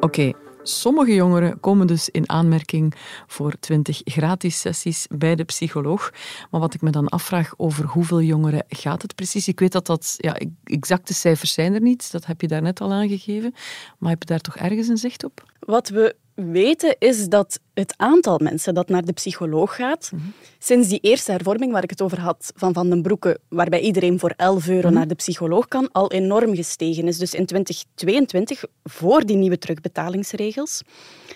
Oké, 0.00 0.32
sommige 0.68 1.14
jongeren 1.14 1.60
komen 1.60 1.86
dus 1.86 2.08
in 2.08 2.28
aanmerking 2.28 2.94
voor 3.26 3.58
20 3.60 4.00
gratis 4.04 4.60
sessies 4.60 5.06
bij 5.10 5.34
de 5.34 5.44
psycholoog. 5.44 6.12
Maar 6.50 6.60
wat 6.60 6.74
ik 6.74 6.80
me 6.80 6.90
dan 6.90 7.08
afvraag, 7.08 7.54
over 7.56 7.84
hoeveel 7.84 8.22
jongeren 8.22 8.64
gaat 8.68 9.02
het 9.02 9.14
precies? 9.14 9.48
Ik 9.48 9.60
weet 9.60 9.72
dat 9.72 9.86
dat, 9.86 10.14
ja, 10.16 10.36
exacte 10.64 11.14
cijfers 11.14 11.52
zijn 11.52 11.74
er 11.74 11.80
niet, 11.80 12.12
dat 12.12 12.26
heb 12.26 12.40
je 12.40 12.48
daarnet 12.48 12.80
al 12.80 12.92
aangegeven. 12.92 13.54
Maar 13.98 14.10
heb 14.10 14.22
je 14.22 14.28
daar 14.28 14.40
toch 14.40 14.56
ergens 14.56 14.88
een 14.88 14.96
zicht 14.96 15.24
op? 15.24 15.42
Wat 15.58 15.88
we 15.88 16.16
weten 16.34 16.96
is 16.98 17.28
dat 17.28 17.60
het 17.74 17.94
aantal 17.96 18.38
mensen 18.38 18.74
dat 18.74 18.88
naar 18.88 19.04
de 19.04 19.12
psycholoog 19.12 19.76
gaat, 19.76 20.10
sinds 20.58 20.88
die 20.88 20.98
eerste 21.00 21.32
hervorming 21.32 21.72
waar 21.72 21.82
ik 21.82 21.90
het 21.90 22.02
over 22.02 22.20
had 22.20 22.52
van 22.56 22.72
Van 22.72 22.90
den 22.90 23.02
Broeke, 23.02 23.38
waarbij 23.48 23.80
iedereen 23.80 24.18
voor 24.18 24.32
11 24.36 24.68
euro 24.68 24.90
naar 24.90 25.08
de 25.08 25.14
psycholoog 25.14 25.68
kan, 25.68 25.88
al 25.92 26.12
enorm 26.12 26.54
gestegen 26.54 27.08
is. 27.08 27.18
Dus 27.18 27.34
in 27.34 27.46
2022, 27.46 28.64
voor 28.84 29.26
die 29.26 29.36
nieuwe 29.36 29.58
terugbetalingsregels, 29.58 30.82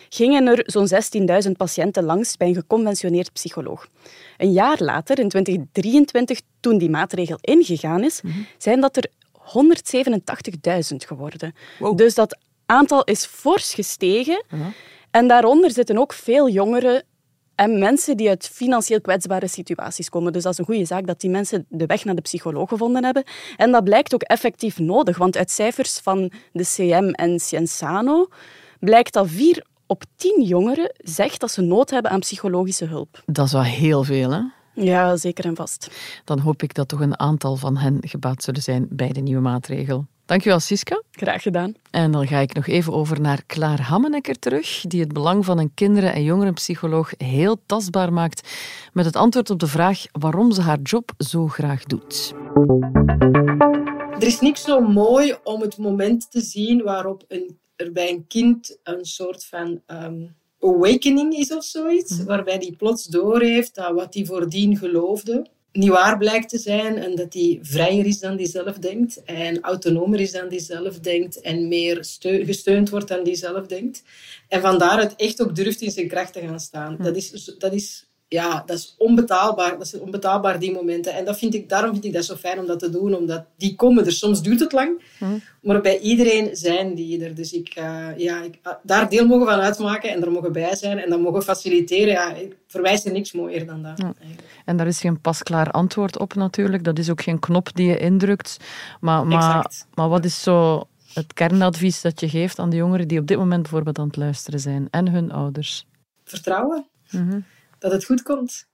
gingen 0.09 0.47
er 0.47 0.63
zo'n 0.67 0.89
16.000 1.47 1.53
patiënten 1.57 2.05
langs 2.05 2.37
bij 2.37 2.49
een 2.49 2.55
geconventioneerd 2.55 3.33
psycholoog. 3.33 3.89
Een 4.37 4.53
jaar 4.53 4.83
later, 4.83 5.19
in 5.19 5.29
2023, 5.29 6.41
toen 6.61 6.79
die 6.79 6.91
maatregel 6.91 7.39
ingegaan 7.41 8.05
is, 8.05 8.21
zijn 8.59 8.81
dat 8.81 8.97
er 8.97 9.11
187.000 9.49 10.97
geworden. 10.97 11.55
Wow. 11.79 11.97
Dus 11.97 12.15
dat 12.15 12.39
aantal 12.69 13.05
is 13.05 13.25
fors 13.25 13.75
gestegen. 13.75 14.45
En 15.11 15.29
daaronder 15.29 15.71
zitten 15.71 15.99
ook 15.99 16.13
veel 16.13 16.49
jongeren 16.49 17.05
en 17.55 17.79
mensen 17.79 18.17
die 18.17 18.29
uit 18.29 18.51
financieel 18.53 19.01
kwetsbare 19.01 19.49
situaties 19.49 20.09
komen. 20.09 20.33
Dus 20.33 20.43
dat 20.43 20.53
is 20.53 20.59
een 20.59 20.65
goede 20.65 20.85
zaak 20.85 21.07
dat 21.07 21.21
die 21.21 21.31
mensen 21.31 21.67
de 21.69 21.87
weg 21.87 22.05
naar 22.05 22.15
de 22.15 22.21
psycholoog 22.21 22.69
gevonden 22.69 23.05
hebben. 23.05 23.25
En 23.57 23.73
dat 23.73 23.85
blijkt 23.85 24.15
ook 24.15 24.23
effectief 24.23 24.79
nodig, 24.79 25.19
want 25.19 25.37
uit 25.37 25.51
cijfers 25.51 25.99
van 25.99 26.33
de 26.53 26.65
CM 26.65 27.11
en 27.11 27.41
Cienzano 27.41 28.29
blijkt 28.81 29.13
dat 29.13 29.29
vier 29.29 29.65
op 29.87 30.05
tien 30.17 30.43
jongeren 30.43 30.93
zegt 30.97 31.41
dat 31.41 31.51
ze 31.51 31.61
nood 31.61 31.91
hebben 31.91 32.11
aan 32.11 32.21
psychologische 32.21 32.85
hulp. 32.85 33.23
Dat 33.27 33.47
is 33.47 33.53
wel 33.53 33.63
heel 33.63 34.05
veel, 34.05 34.31
hè? 34.31 34.41
Ja, 34.75 35.17
zeker 35.17 35.45
en 35.45 35.57
vast. 35.57 35.91
Dan 36.25 36.39
hoop 36.39 36.63
ik 36.63 36.75
dat 36.75 36.89
toch 36.89 37.01
een 37.01 37.19
aantal 37.19 37.57
van 37.57 37.77
hen 37.77 37.99
gebaat 38.01 38.43
zullen 38.43 38.63
zijn 38.63 38.87
bij 38.91 39.13
de 39.13 39.21
nieuwe 39.21 39.43
maatregel. 39.43 40.07
Dankjewel, 40.29 40.61
Siska. 40.61 41.03
Graag 41.11 41.43
gedaan. 41.43 41.75
En 41.91 42.11
dan 42.13 42.27
ga 42.27 42.39
ik 42.39 42.55
nog 42.55 42.67
even 42.67 42.93
over 42.93 43.21
naar 43.21 43.43
Klaar 43.47 43.81
Hammenekker 43.81 44.39
terug, 44.39 44.85
die 44.89 45.01
het 45.01 45.13
belang 45.13 45.45
van 45.45 45.59
een 45.59 45.75
kinderen- 45.75 46.13
en 46.13 46.23
jongerenpsycholoog 46.23 47.13
heel 47.17 47.57
tastbaar 47.67 48.13
maakt 48.13 48.49
met 48.93 49.05
het 49.05 49.17
antwoord 49.17 49.51
op 49.51 49.59
de 49.59 49.67
vraag 49.67 50.05
waarom 50.13 50.53
ze 50.53 50.61
haar 50.61 50.79
job 50.83 51.11
zo 51.19 51.47
graag 51.47 51.85
doet. 51.85 52.35
Er 54.19 54.27
is 54.27 54.41
niks 54.41 54.63
zo 54.63 54.81
mooi 54.81 55.37
om 55.45 55.61
het 55.61 55.79
moment 55.79 56.31
te 56.31 56.41
zien 56.41 56.83
waarop 56.83 57.25
een, 57.29 57.59
er 57.77 57.93
bij 57.93 58.11
een 58.11 58.27
kind 58.27 58.79
een 58.83 59.05
soort 59.05 59.45
van 59.45 59.83
ehm, 59.87 60.27
awakening 60.61 61.35
is 61.35 61.53
of 61.53 61.65
zoiets. 61.65 62.25
Waarbij 62.25 62.59
die 62.59 62.77
plots 62.77 63.05
doorheeft 63.05 63.75
dat 63.75 63.93
wat 63.93 64.15
hij 64.15 64.25
voordien 64.25 64.77
geloofde 64.77 65.47
niet 65.79 65.89
waar 65.89 66.19
blijkt 66.19 66.49
te 66.49 66.59
zijn 66.59 66.97
en 66.97 67.15
dat 67.15 67.35
hij 67.35 67.59
vrijer 67.63 68.07
is 68.07 68.19
dan 68.21 68.37
hij 68.37 68.47
zelf 68.47 68.79
denkt 68.79 69.23
en 69.25 69.61
autonomer 69.61 70.21
is 70.21 70.33
dan 70.33 70.49
hij 70.49 70.59
zelf 70.59 70.99
denkt 70.99 71.41
en 71.41 71.69
meer 71.69 72.05
steu- 72.05 72.45
gesteund 72.45 72.91
wordt 72.91 73.09
dan 73.09 73.23
hij 73.23 73.35
zelf 73.35 73.67
denkt. 73.67 74.03
En 74.49 74.61
vandaar 74.61 75.01
het 75.01 75.17
echt 75.17 75.43
ook 75.43 75.57
durft 75.57 75.81
in 75.81 75.91
zijn 75.91 76.09
kracht 76.09 76.33
te 76.33 76.41
gaan 76.41 76.61
staan. 76.61 76.97
Dat 77.01 77.17
is, 77.17 77.55
dat 77.59 77.73
is 77.73 78.08
ja, 78.29 78.63
dat 78.67 78.77
is 78.79 78.95
onbetaalbaar. 78.99 79.71
Dat 79.79 79.87
is 79.87 79.99
onbetaalbaar, 79.99 80.59
die 80.59 80.73
momenten. 80.73 81.15
En 81.15 81.25
dat 81.25 81.39
vind 81.39 81.55
ik, 81.55 81.69
daarom 81.69 81.93
vind 81.93 82.05
ik 82.05 82.13
dat 82.13 82.25
zo 82.25 82.35
fijn 82.35 82.59
om 82.59 82.67
dat 82.67 82.79
te 82.79 82.91
doen, 82.91 83.15
omdat 83.15 83.45
die 83.57 83.75
komen 83.75 84.05
er. 84.07 84.13
Soms 84.13 84.43
duurt 84.43 84.61
het 84.61 84.73
lang, 84.73 85.03
maar 85.63 85.81
bij 85.81 85.99
iedereen 85.99 86.57
zijn 86.57 86.95
die 86.95 87.25
er. 87.25 87.35
Dus 87.35 87.53
ik, 87.53 87.69
eh, 87.69 88.07
ja, 88.17 88.43
ik, 88.43 88.59
ah, 88.63 88.73
daar 88.83 89.09
deel 89.11 89.27
mogen 89.27 89.47
van 89.47 89.61
uitmaken 89.61 90.11
en 90.11 90.23
er 90.23 90.31
mogen 90.33 90.53
bij 90.53 90.77
zijn 90.77 90.99
en 90.99 91.11
dat 91.11 91.21
mogen 91.21 91.43
faciliteren. 91.43 92.13
Ja, 92.13 92.35
ik- 92.35 92.57
voor 92.67 92.81
mij 92.81 92.93
is 92.93 93.05
er 93.05 93.13
niks 93.13 93.33
mooier 93.33 93.67
dan 93.67 93.83
dat. 93.83 93.99
En 94.65 94.77
daar 94.77 94.87
is 94.87 95.01
geen 95.01 95.21
pasklaar 95.21 95.71
antwoord 95.71 96.19
op 96.19 96.35
natuurlijk. 96.35 96.85
Dat 96.85 96.99
is 96.99 97.11
ook 97.11 97.23
geen 97.23 97.39
knop 97.39 97.69
die 97.75 97.87
je 97.87 97.99
indrukt. 97.99 98.57
Maar, 99.01 99.27
maar, 99.27 99.37
Exact. 99.57 99.87
maar 99.95 100.09
wat 100.09 100.25
is 100.25 100.43
zo 100.43 100.85
het 101.15 101.33
kernadvies 101.33 102.01
dat 102.01 102.21
je 102.21 102.29
geeft 102.29 102.59
aan 102.59 102.71
de 102.71 102.77
jongeren 102.77 103.09
die 103.09 103.21
op 103.21 103.27
dit 103.27 103.39
moment 103.39 103.63
bijvoorbeeld 103.63 103.99
aan 103.99 104.07
het 104.07 104.17
luisteren 104.17 104.61
zijn 104.61 104.89
en 104.91 105.09
hun 105.09 105.33
ouders? 105.33 105.87
Vertrouwen 106.25 106.87
dat 107.79 107.93
het 107.93 108.05
goed 108.05 108.23
komt. 108.23 108.69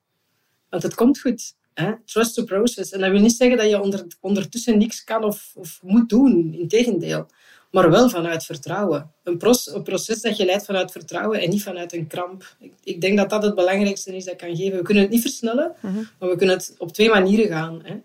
Want 0.68 0.82
het 0.82 0.94
komt 0.94 1.20
goed. 1.20 1.54
Hè? 1.74 1.92
Trust 2.04 2.34
the 2.34 2.44
process. 2.44 2.92
En 2.92 3.00
dat 3.00 3.10
wil 3.10 3.20
niet 3.20 3.36
zeggen 3.36 3.56
dat 3.56 3.68
je 3.68 3.80
onder, 3.80 4.06
ondertussen 4.20 4.78
niks 4.78 5.04
kan 5.04 5.24
of, 5.24 5.52
of 5.54 5.80
moet 5.82 6.08
doen. 6.08 6.54
Integendeel. 6.54 7.26
Maar 7.70 7.90
wel 7.90 8.08
vanuit 8.08 8.44
vertrouwen. 8.44 9.12
Een, 9.22 9.38
pros- 9.38 9.74
een 9.74 9.82
proces 9.82 10.20
dat 10.20 10.36
je 10.36 10.44
leidt 10.44 10.64
vanuit 10.64 10.92
vertrouwen 10.92 11.40
en 11.40 11.50
niet 11.50 11.62
vanuit 11.62 11.92
een 11.92 12.06
kramp. 12.06 12.56
Ik, 12.58 12.72
ik 12.84 13.00
denk 13.00 13.16
dat 13.16 13.30
dat 13.30 13.42
het 13.42 13.54
belangrijkste 13.54 14.16
is 14.16 14.24
dat 14.24 14.32
ik 14.32 14.38
kan 14.38 14.56
geven. 14.56 14.78
We 14.78 14.84
kunnen 14.84 15.02
het 15.02 15.12
niet 15.12 15.20
versnellen, 15.20 15.74
maar 16.18 16.28
we 16.28 16.36
kunnen 16.36 16.56
het 16.56 16.74
op 16.78 16.92
twee 16.92 17.08
manieren 17.08 17.48
gaan. 17.48 17.80
Hè? 17.84 17.96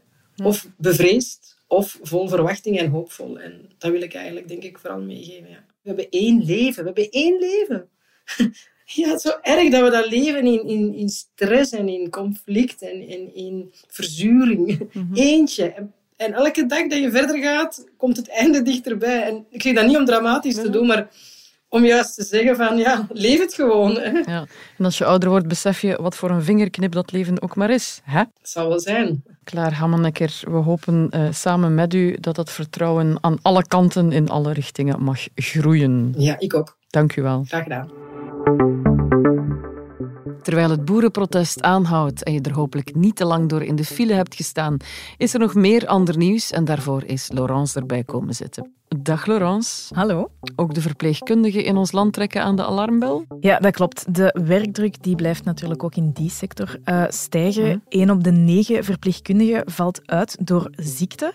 Of 0.44 0.68
bevreesd, 0.78 1.58
of 1.68 2.00
vol 2.02 2.28
verwachting 2.28 2.80
en 2.80 2.90
hoopvol. 2.90 3.40
En 3.40 3.70
dat 3.78 3.92
wil 3.92 4.02
ik 4.02 4.14
eigenlijk, 4.14 4.48
denk 4.48 4.64
ik, 4.64 4.78
vooral 4.78 5.02
meegeven. 5.02 5.50
Ja. 5.50 5.66
We 5.82 5.88
hebben 5.90 6.10
één 6.10 6.46
leven. 6.46 6.84
We 6.84 6.90
hebben 6.90 7.10
één 7.10 7.40
leven. 7.40 7.90
Ja, 8.92 9.08
het 9.08 9.16
is 9.16 9.22
zo 9.22 9.38
erg 9.42 9.72
dat 9.72 9.84
we 9.84 9.90
dat 9.90 10.10
leven 10.10 10.46
in, 10.46 10.68
in, 10.68 10.94
in 10.94 11.10
stress 11.10 11.72
en 11.72 11.88
in 11.90 12.10
conflict 12.10 12.82
en, 12.82 13.08
en 13.10 13.36
in 13.36 13.74
verzuring. 13.88 14.90
Eentje. 15.14 15.74
En, 15.74 15.94
en 16.16 16.34
elke 16.34 16.66
dag 16.66 16.88
dat 16.88 17.00
je 17.00 17.12
verder 17.12 17.38
gaat, 17.38 17.86
komt 17.98 18.18
het 18.18 18.30
einde 18.30 18.62
dichterbij. 18.62 19.24
En 19.24 19.46
ik 19.50 19.62
zeg 19.62 19.76
dat 19.76 19.86
niet 19.86 19.98
om 19.98 20.06
dramatisch 20.06 20.56
te 20.56 20.70
doen, 20.70 20.88
maar 20.88 21.08
om 21.68 21.86
juist 21.86 22.16
te 22.16 22.24
zeggen 22.24 22.56
van, 22.56 22.78
ja, 22.78 23.08
leef 23.10 23.40
het 23.40 23.54
gewoon. 23.54 23.96
Hè. 23.96 24.10
Ja. 24.10 24.46
En 24.78 24.86
als 24.86 24.98
je 24.98 25.06
ouder 25.06 25.30
wordt, 25.30 25.48
besef 25.48 25.82
je 25.82 26.02
wat 26.02 26.16
voor 26.16 26.30
een 26.30 26.44
vingerknip 26.44 26.92
dat 26.92 27.12
leven 27.12 27.42
ook 27.42 27.56
maar 27.56 27.70
is. 27.70 28.02
Hè? 28.04 28.20
Het 28.20 28.30
zal 28.42 28.70
wel 28.70 28.80
zijn. 28.80 29.24
Klaar, 29.44 29.74
Hammenekker, 29.74 30.40
we 30.44 30.58
hopen 30.58 31.08
eh, 31.10 31.28
samen 31.32 31.76
met 31.76 31.94
u 31.94 32.18
dat 32.20 32.36
dat 32.36 32.52
vertrouwen 32.52 33.18
aan 33.22 33.38
alle 33.42 33.68
kanten 33.68 34.12
in 34.12 34.30
alle 34.30 34.54
richtingen 34.54 35.04
mag 35.04 35.28
groeien. 35.36 36.14
Ja, 36.18 36.40
ik 36.40 36.54
ook. 36.54 36.78
Dank 36.90 37.16
u 37.16 37.22
wel. 37.22 37.44
Graag 37.48 37.64
gedaan. 37.64 38.09
Terwijl 40.42 40.70
het 40.70 40.86
boerenprotest 40.86 41.62
aanhoudt 41.62 42.24
en 42.24 42.34
je 42.34 42.42
er 42.42 42.54
hopelijk 42.54 42.96
niet 42.96 43.16
te 43.16 43.26
lang 43.26 43.50
door 43.50 43.64
in 43.64 43.76
de 43.76 43.86
file 43.86 44.14
hebt 44.14 44.36
gestaan, 44.36 44.78
is 45.18 45.34
er 45.34 45.40
nog 45.40 45.54
meer 45.54 45.88
ander 45.88 46.18
nieuws 46.18 46.52
en 46.52 46.66
daarvoor 46.66 47.04
is 47.04 47.32
Laurence 47.32 47.80
erbij 47.80 48.04
komen 48.04 48.36
zitten. 48.36 48.79
Dag 48.98 49.26
Laurence. 49.26 49.96
Hallo. 49.96 50.32
Ook 50.56 50.74
de 50.74 50.82
verpleegkundigen 50.82 51.64
in 51.64 51.78
ons 51.78 51.92
land 51.92 52.14
trekken 52.14 52.44
aan 52.44 52.56
de 52.56 52.66
alarmbel. 52.66 53.26
Ja, 53.40 53.60
dat 53.60 53.74
klopt. 53.74 54.14
De 54.16 54.40
werkdruk 54.44 55.04
die 55.04 55.16
blijft 55.16 55.44
natuurlijk 55.44 55.84
ook 55.84 55.96
in 55.96 56.12
die 56.12 56.30
sector 56.30 56.80
eh, 56.84 57.04
stijgen. 57.10 57.84
Eén 57.90 58.12
op 58.12 58.24
de 58.24 58.32
negen 58.32 58.84
verpleegkundigen 58.84 59.72
valt 59.72 60.02
uit 60.06 60.48
door 60.48 60.72
ziekte. 60.76 61.34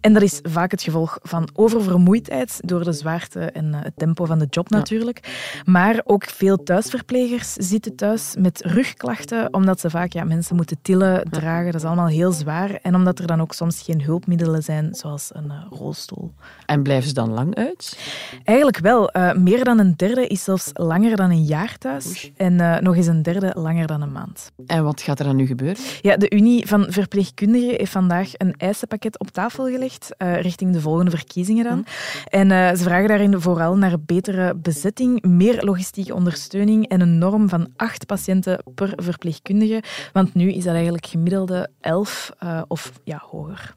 En 0.00 0.12
dat 0.12 0.22
is 0.22 0.40
vaak 0.42 0.70
het 0.70 0.82
gevolg 0.82 1.18
van 1.22 1.48
oververmoeidheid 1.52 2.60
door 2.62 2.84
de 2.84 2.92
zwaarte 2.92 3.40
en 3.40 3.74
eh, 3.74 3.82
het 3.82 3.96
tempo 3.96 4.24
van 4.24 4.38
de 4.38 4.46
job 4.50 4.70
natuurlijk. 4.70 5.20
Maar 5.64 6.00
ook 6.04 6.24
veel 6.24 6.62
thuisverplegers 6.62 7.52
zitten 7.52 7.96
thuis 7.96 8.34
met 8.38 8.62
rugklachten, 8.62 9.54
omdat 9.54 9.80
ze 9.80 9.90
vaak 9.90 10.12
ja, 10.12 10.24
mensen 10.24 10.56
moeten 10.56 10.78
tillen, 10.82 11.30
dragen. 11.30 11.72
Dat 11.72 11.80
is 11.80 11.86
allemaal 11.86 12.06
heel 12.06 12.32
zwaar. 12.32 12.78
En 12.82 12.94
omdat 12.94 13.18
er 13.18 13.26
dan 13.26 13.40
ook 13.40 13.52
soms 13.52 13.82
geen 13.82 14.02
hulpmiddelen 14.02 14.62
zijn, 14.62 14.94
zoals 14.94 15.30
een 15.32 15.50
eh, 15.50 15.66
rolstoel. 15.70 16.32
En 16.66 16.82
blijven 16.94 17.08
ze 17.08 17.14
dan 17.14 17.44
lang 17.44 17.54
uit? 17.54 17.98
Eigenlijk 18.44 18.78
wel. 18.78 19.10
Eh, 19.10 19.34
meer 19.34 19.64
dan 19.64 19.78
een 19.78 19.94
derde 19.96 20.26
is 20.26 20.44
zelfs 20.44 20.70
langer 20.72 21.16
dan 21.16 21.30
een 21.30 21.44
jaar 21.44 21.78
thuis. 21.78 22.30
En 22.36 22.60
eh, 22.60 22.80
nog 22.80 22.96
eens 22.96 23.06
een 23.06 23.22
derde 23.22 23.52
langer 23.56 23.86
dan 23.86 24.02
een 24.02 24.12
maand. 24.12 24.52
En 24.66 24.84
wat 24.84 25.02
gaat 25.02 25.18
er 25.18 25.24
dan 25.24 25.36
nu 25.36 25.46
gebeuren? 25.46 25.82
Ja, 26.00 26.16
de 26.16 26.30
Unie 26.30 26.66
van 26.66 26.86
Verpleegkundigen 26.88 27.68
heeft 27.68 27.92
vandaag 27.92 28.30
een 28.36 28.54
eisenpakket 28.56 29.18
op 29.18 29.30
tafel 29.30 29.66
gelegd, 29.66 30.14
eh, 30.16 30.40
richting 30.40 30.72
de 30.72 30.80
volgende 30.80 31.10
verkiezingen 31.10 31.64
dan. 31.64 31.86
En 32.28 32.50
eh, 32.50 32.68
ze 32.74 32.82
vragen 32.82 33.08
daarin 33.08 33.40
vooral 33.40 33.76
naar 33.76 34.00
betere 34.00 34.54
bezetting, 34.54 35.22
meer 35.22 35.64
logistieke 35.64 36.14
ondersteuning 36.14 36.88
en 36.88 37.00
een 37.00 37.18
norm 37.18 37.48
van 37.48 37.68
acht 37.76 38.06
patiënten 38.06 38.62
per 38.74 38.92
verpleegkundige. 38.96 39.82
Want 40.12 40.34
nu 40.34 40.52
is 40.52 40.64
dat 40.64 40.74
eigenlijk 40.74 41.06
gemiddelde 41.06 41.68
elf 41.80 42.32
of 42.68 42.92
ja, 43.04 43.22
hoger. 43.30 43.74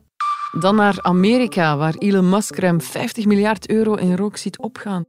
Dan 0.60 0.76
naar 0.76 0.98
Amerika, 1.02 1.78
waar 1.78 1.96
Elon 1.98 2.30
Musk 2.30 2.56
ruim 2.56 2.82
50 2.82 3.26
miljard 3.26 3.70
euro 3.70 3.94
in 3.94 4.16
rook 4.16 4.38
ziet 4.38 4.58
opgaan. 4.58 5.06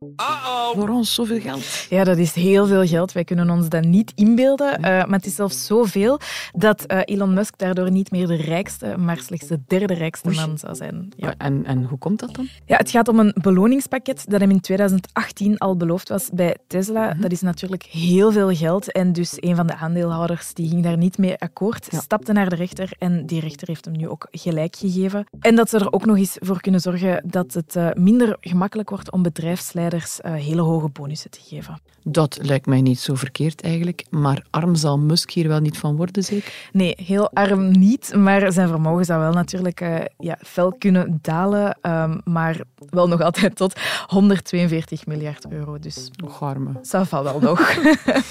Laurence, 0.74 1.12
zoveel 1.12 1.40
geld. 1.40 1.86
Ja, 1.88 2.04
dat 2.04 2.16
is 2.16 2.34
heel 2.34 2.66
veel 2.66 2.86
geld. 2.86 3.12
Wij 3.12 3.24
kunnen 3.24 3.50
ons 3.50 3.68
dat 3.68 3.84
niet 3.84 4.12
inbeelden. 4.14 4.78
Uh, 4.78 4.84
maar 4.84 5.08
het 5.08 5.26
is 5.26 5.34
zelfs 5.34 5.66
zoveel 5.66 6.20
dat 6.52 6.84
uh, 6.92 7.00
Elon 7.04 7.34
Musk 7.34 7.58
daardoor 7.58 7.90
niet 7.90 8.10
meer 8.10 8.26
de 8.26 8.36
rijkste, 8.36 8.96
maar 8.96 9.18
slechts 9.18 9.46
de 9.46 9.60
derde 9.66 9.94
rijkste 9.94 10.30
man 10.30 10.58
zou 10.58 10.74
zijn. 10.74 11.12
Ja. 11.16 11.34
En, 11.38 11.64
en 11.64 11.84
hoe 11.84 11.98
komt 11.98 12.20
dat 12.20 12.34
dan? 12.34 12.48
Ja, 12.66 12.76
het 12.76 12.90
gaat 12.90 13.08
om 13.08 13.18
een 13.18 13.34
beloningspakket 13.42 14.24
dat 14.28 14.40
hem 14.40 14.50
in 14.50 14.60
2018 14.60 15.58
al 15.58 15.76
beloofd 15.76 16.08
was 16.08 16.28
bij 16.32 16.56
Tesla. 16.66 17.14
Dat 17.14 17.32
is 17.32 17.40
natuurlijk 17.40 17.82
heel 17.82 18.32
veel 18.32 18.54
geld. 18.54 18.92
En 18.92 19.12
dus 19.12 19.32
een 19.36 19.56
van 19.56 19.66
de 19.66 19.76
aandeelhouders 19.76 20.54
die 20.54 20.68
ging 20.68 20.82
daar 20.82 20.96
niet 20.96 21.18
mee 21.18 21.38
akkoord, 21.38 21.88
stapte 21.90 22.32
naar 22.32 22.48
de 22.48 22.56
rechter 22.56 22.90
en 22.98 23.26
die 23.26 23.40
rechter 23.40 23.68
heeft 23.68 23.84
hem 23.84 23.96
nu 23.96 24.08
ook 24.08 24.26
gelijk 24.30 24.76
gegeven. 24.76 25.26
En 25.40 25.54
dat 25.54 25.70
ze 25.70 25.78
er 25.78 25.92
ook 25.92 26.04
nog 26.04 26.16
eens 26.16 26.36
voor 26.40 26.60
kunnen 26.60 26.80
zorgen 26.80 27.22
dat 27.24 27.54
het 27.54 27.76
uh, 27.76 27.88
minder 27.94 28.36
gemakkelijk 28.40 28.90
wordt 28.90 29.12
om 29.12 29.22
bedrijfsleiders 29.22 30.20
uh, 30.24 30.32
hele 30.32 30.60
hoge 30.60 30.88
bonussen 30.88 31.30
te 31.30 31.40
geven. 31.42 31.80
Dat 32.02 32.38
lijkt 32.42 32.66
mij 32.66 32.80
niet 32.80 32.98
zo 32.98 33.14
verkeerd 33.14 33.62
eigenlijk. 33.62 34.04
Maar 34.10 34.44
arm 34.50 34.74
zal 34.74 34.98
Musk 34.98 35.30
hier 35.30 35.48
wel 35.48 35.60
niet 35.60 35.78
van 35.78 35.96
worden, 35.96 36.24
zeker? 36.24 36.52
Nee, 36.72 36.94
heel 36.96 37.30
arm 37.32 37.78
niet. 37.78 38.14
Maar 38.14 38.52
zijn 38.52 38.68
vermogen 38.68 39.04
zou 39.04 39.20
wel 39.20 39.32
natuurlijk 39.32 39.80
uh, 39.80 39.96
ja, 40.18 40.38
fel 40.46 40.72
kunnen 40.78 41.18
dalen. 41.22 41.78
Um, 41.82 42.20
maar 42.24 42.60
wel 42.90 43.08
nog 43.08 43.20
altijd 43.20 43.56
tot 43.56 43.80
142 44.06 45.06
miljard 45.06 45.46
euro. 45.50 45.78
Dus 45.78 46.10
nog 46.16 46.42
arme. 46.42 46.70
Wel 47.10 47.40
nog. 47.40 47.60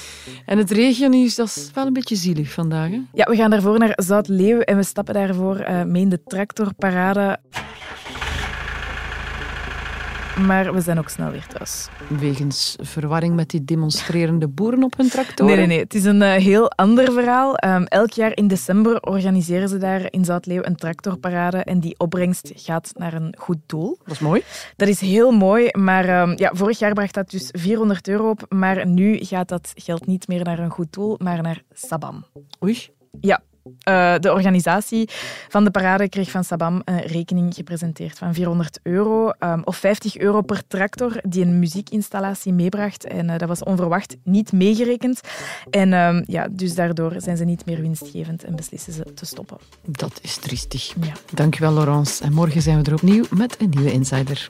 en 0.46 0.58
het 0.58 0.72
regionieuws, 0.72 1.36
dat 1.36 1.48
is 1.48 1.72
wel 1.74 1.86
een 1.86 1.94
beetje 1.94 2.16
zielig 2.16 2.52
vandaag. 2.52 2.90
Hè? 2.90 3.02
Ja, 3.14 3.26
we 3.26 3.36
gaan 3.36 3.50
daarvoor 3.50 3.80
naar 3.80 3.94
Zout-Leeuw 3.96 4.60
en 4.60 4.78
we 4.78 4.84
stappen 4.84 5.14
daarvoor 5.14 5.66
mee 5.86 6.02
in 6.02 6.10
de 6.10 6.24
tractorparade. 6.24 6.97
Maar 10.46 10.74
we 10.74 10.82
zijn 10.82 10.98
ook 10.98 11.10
snel 11.10 11.32
weer 11.32 11.48
thuis. 11.48 11.88
Wegens 12.20 12.76
verwarring 12.82 13.36
met 13.36 13.50
die 13.50 13.64
demonstrerende 13.64 14.48
boeren 14.48 14.84
op 14.84 14.98
hun 14.98 15.10
tractoren? 15.10 15.46
Nee, 15.46 15.56
nee, 15.56 15.68
nee. 15.68 15.84
Het 15.84 15.94
is 15.94 16.04
een 16.04 16.22
uh, 16.22 16.34
heel 16.34 16.72
ander 16.72 17.12
verhaal. 17.12 17.56
Um, 17.66 17.84
elk 17.84 18.12
jaar 18.12 18.36
in 18.36 18.48
december 18.48 19.02
organiseren 19.02 19.70
ze 19.70 19.78
daar 19.78 20.08
in 20.10 20.26
Zoutleeuw 20.26 20.64
een 20.64 20.76
tractorparade 20.76 21.58
en 21.58 21.80
die 21.80 22.00
opbrengst 22.00 22.52
gaat 22.56 22.92
naar 22.94 23.14
een 23.14 23.36
goed 23.38 23.58
doel. 23.66 23.98
Dat 24.04 24.14
is 24.14 24.20
mooi. 24.20 24.44
Dat 24.76 24.88
is 24.88 25.00
heel 25.00 25.32
mooi, 25.32 25.70
maar 25.72 26.22
um, 26.22 26.38
ja, 26.38 26.52
vorig 26.54 26.80
jaar 26.80 26.94
bracht 26.94 27.14
dat 27.14 27.30
dus 27.30 27.50
400 27.52 28.08
euro 28.08 28.30
op, 28.30 28.46
maar 28.50 28.88
nu 28.88 29.18
gaat 29.18 29.48
dat 29.48 29.72
geld 29.76 30.06
niet 30.06 30.28
meer 30.28 30.44
naar 30.44 30.60
een 30.60 30.72
goed 30.72 30.94
doel, 30.94 31.16
maar 31.24 31.42
naar 31.42 31.62
Sabam. 31.74 32.26
Oei. 32.64 32.88
Ja, 33.20 33.42
uh, 33.90 34.16
de 34.20 34.34
organisatie 34.34 35.10
van 35.48 35.64
de 35.64 35.72
parade 35.72 36.10
kreeg 36.10 36.32
van 36.32 36.44
Sabam 36.44 36.82
een 36.86 37.02
rekening 37.02 37.54
gepresenteerd 37.54 38.18
van 38.18 38.34
400 38.34 38.80
euro 38.84 39.32
um, 39.40 39.62
of 39.64 39.78
50 39.78 40.18
euro 40.18 40.42
per 40.42 40.68
tractor 40.68 41.20
die 41.22 41.46
een 41.46 41.60
muziekinstallatie 41.60 42.54
meebracht. 42.54 43.06
En 43.06 43.30
uh, 43.30 43.38
dat 43.38 43.48
was 43.48 43.64
onverwacht 43.64 44.16
niet 44.24 44.52
meegerekend. 44.52 45.22
En 45.70 45.94
um, 45.94 46.24
ja, 46.28 46.48
dus 46.52 46.76
daardoor 46.76 47.14
zijn 47.18 47.38
ze 47.38 47.44
niet 47.44 47.66
meer 47.66 47.82
winstgevend 47.82 48.44
en 48.44 48.56
beslissen 48.56 48.94
ze 48.94 49.14
te 49.14 49.26
stoppen. 49.26 49.58
Dat 49.86 50.20
is 50.22 50.38
triestig. 50.38 50.94
Ja. 51.02 51.14
Dankjewel, 51.34 51.74
Laurence. 51.74 52.24
En 52.24 52.34
morgen 52.34 52.62
zijn 52.62 52.78
we 52.84 52.84
er 52.84 52.94
opnieuw 52.94 53.24
met 53.30 53.56
een 53.60 53.70
nieuwe 53.70 53.92
Insider. 53.92 54.50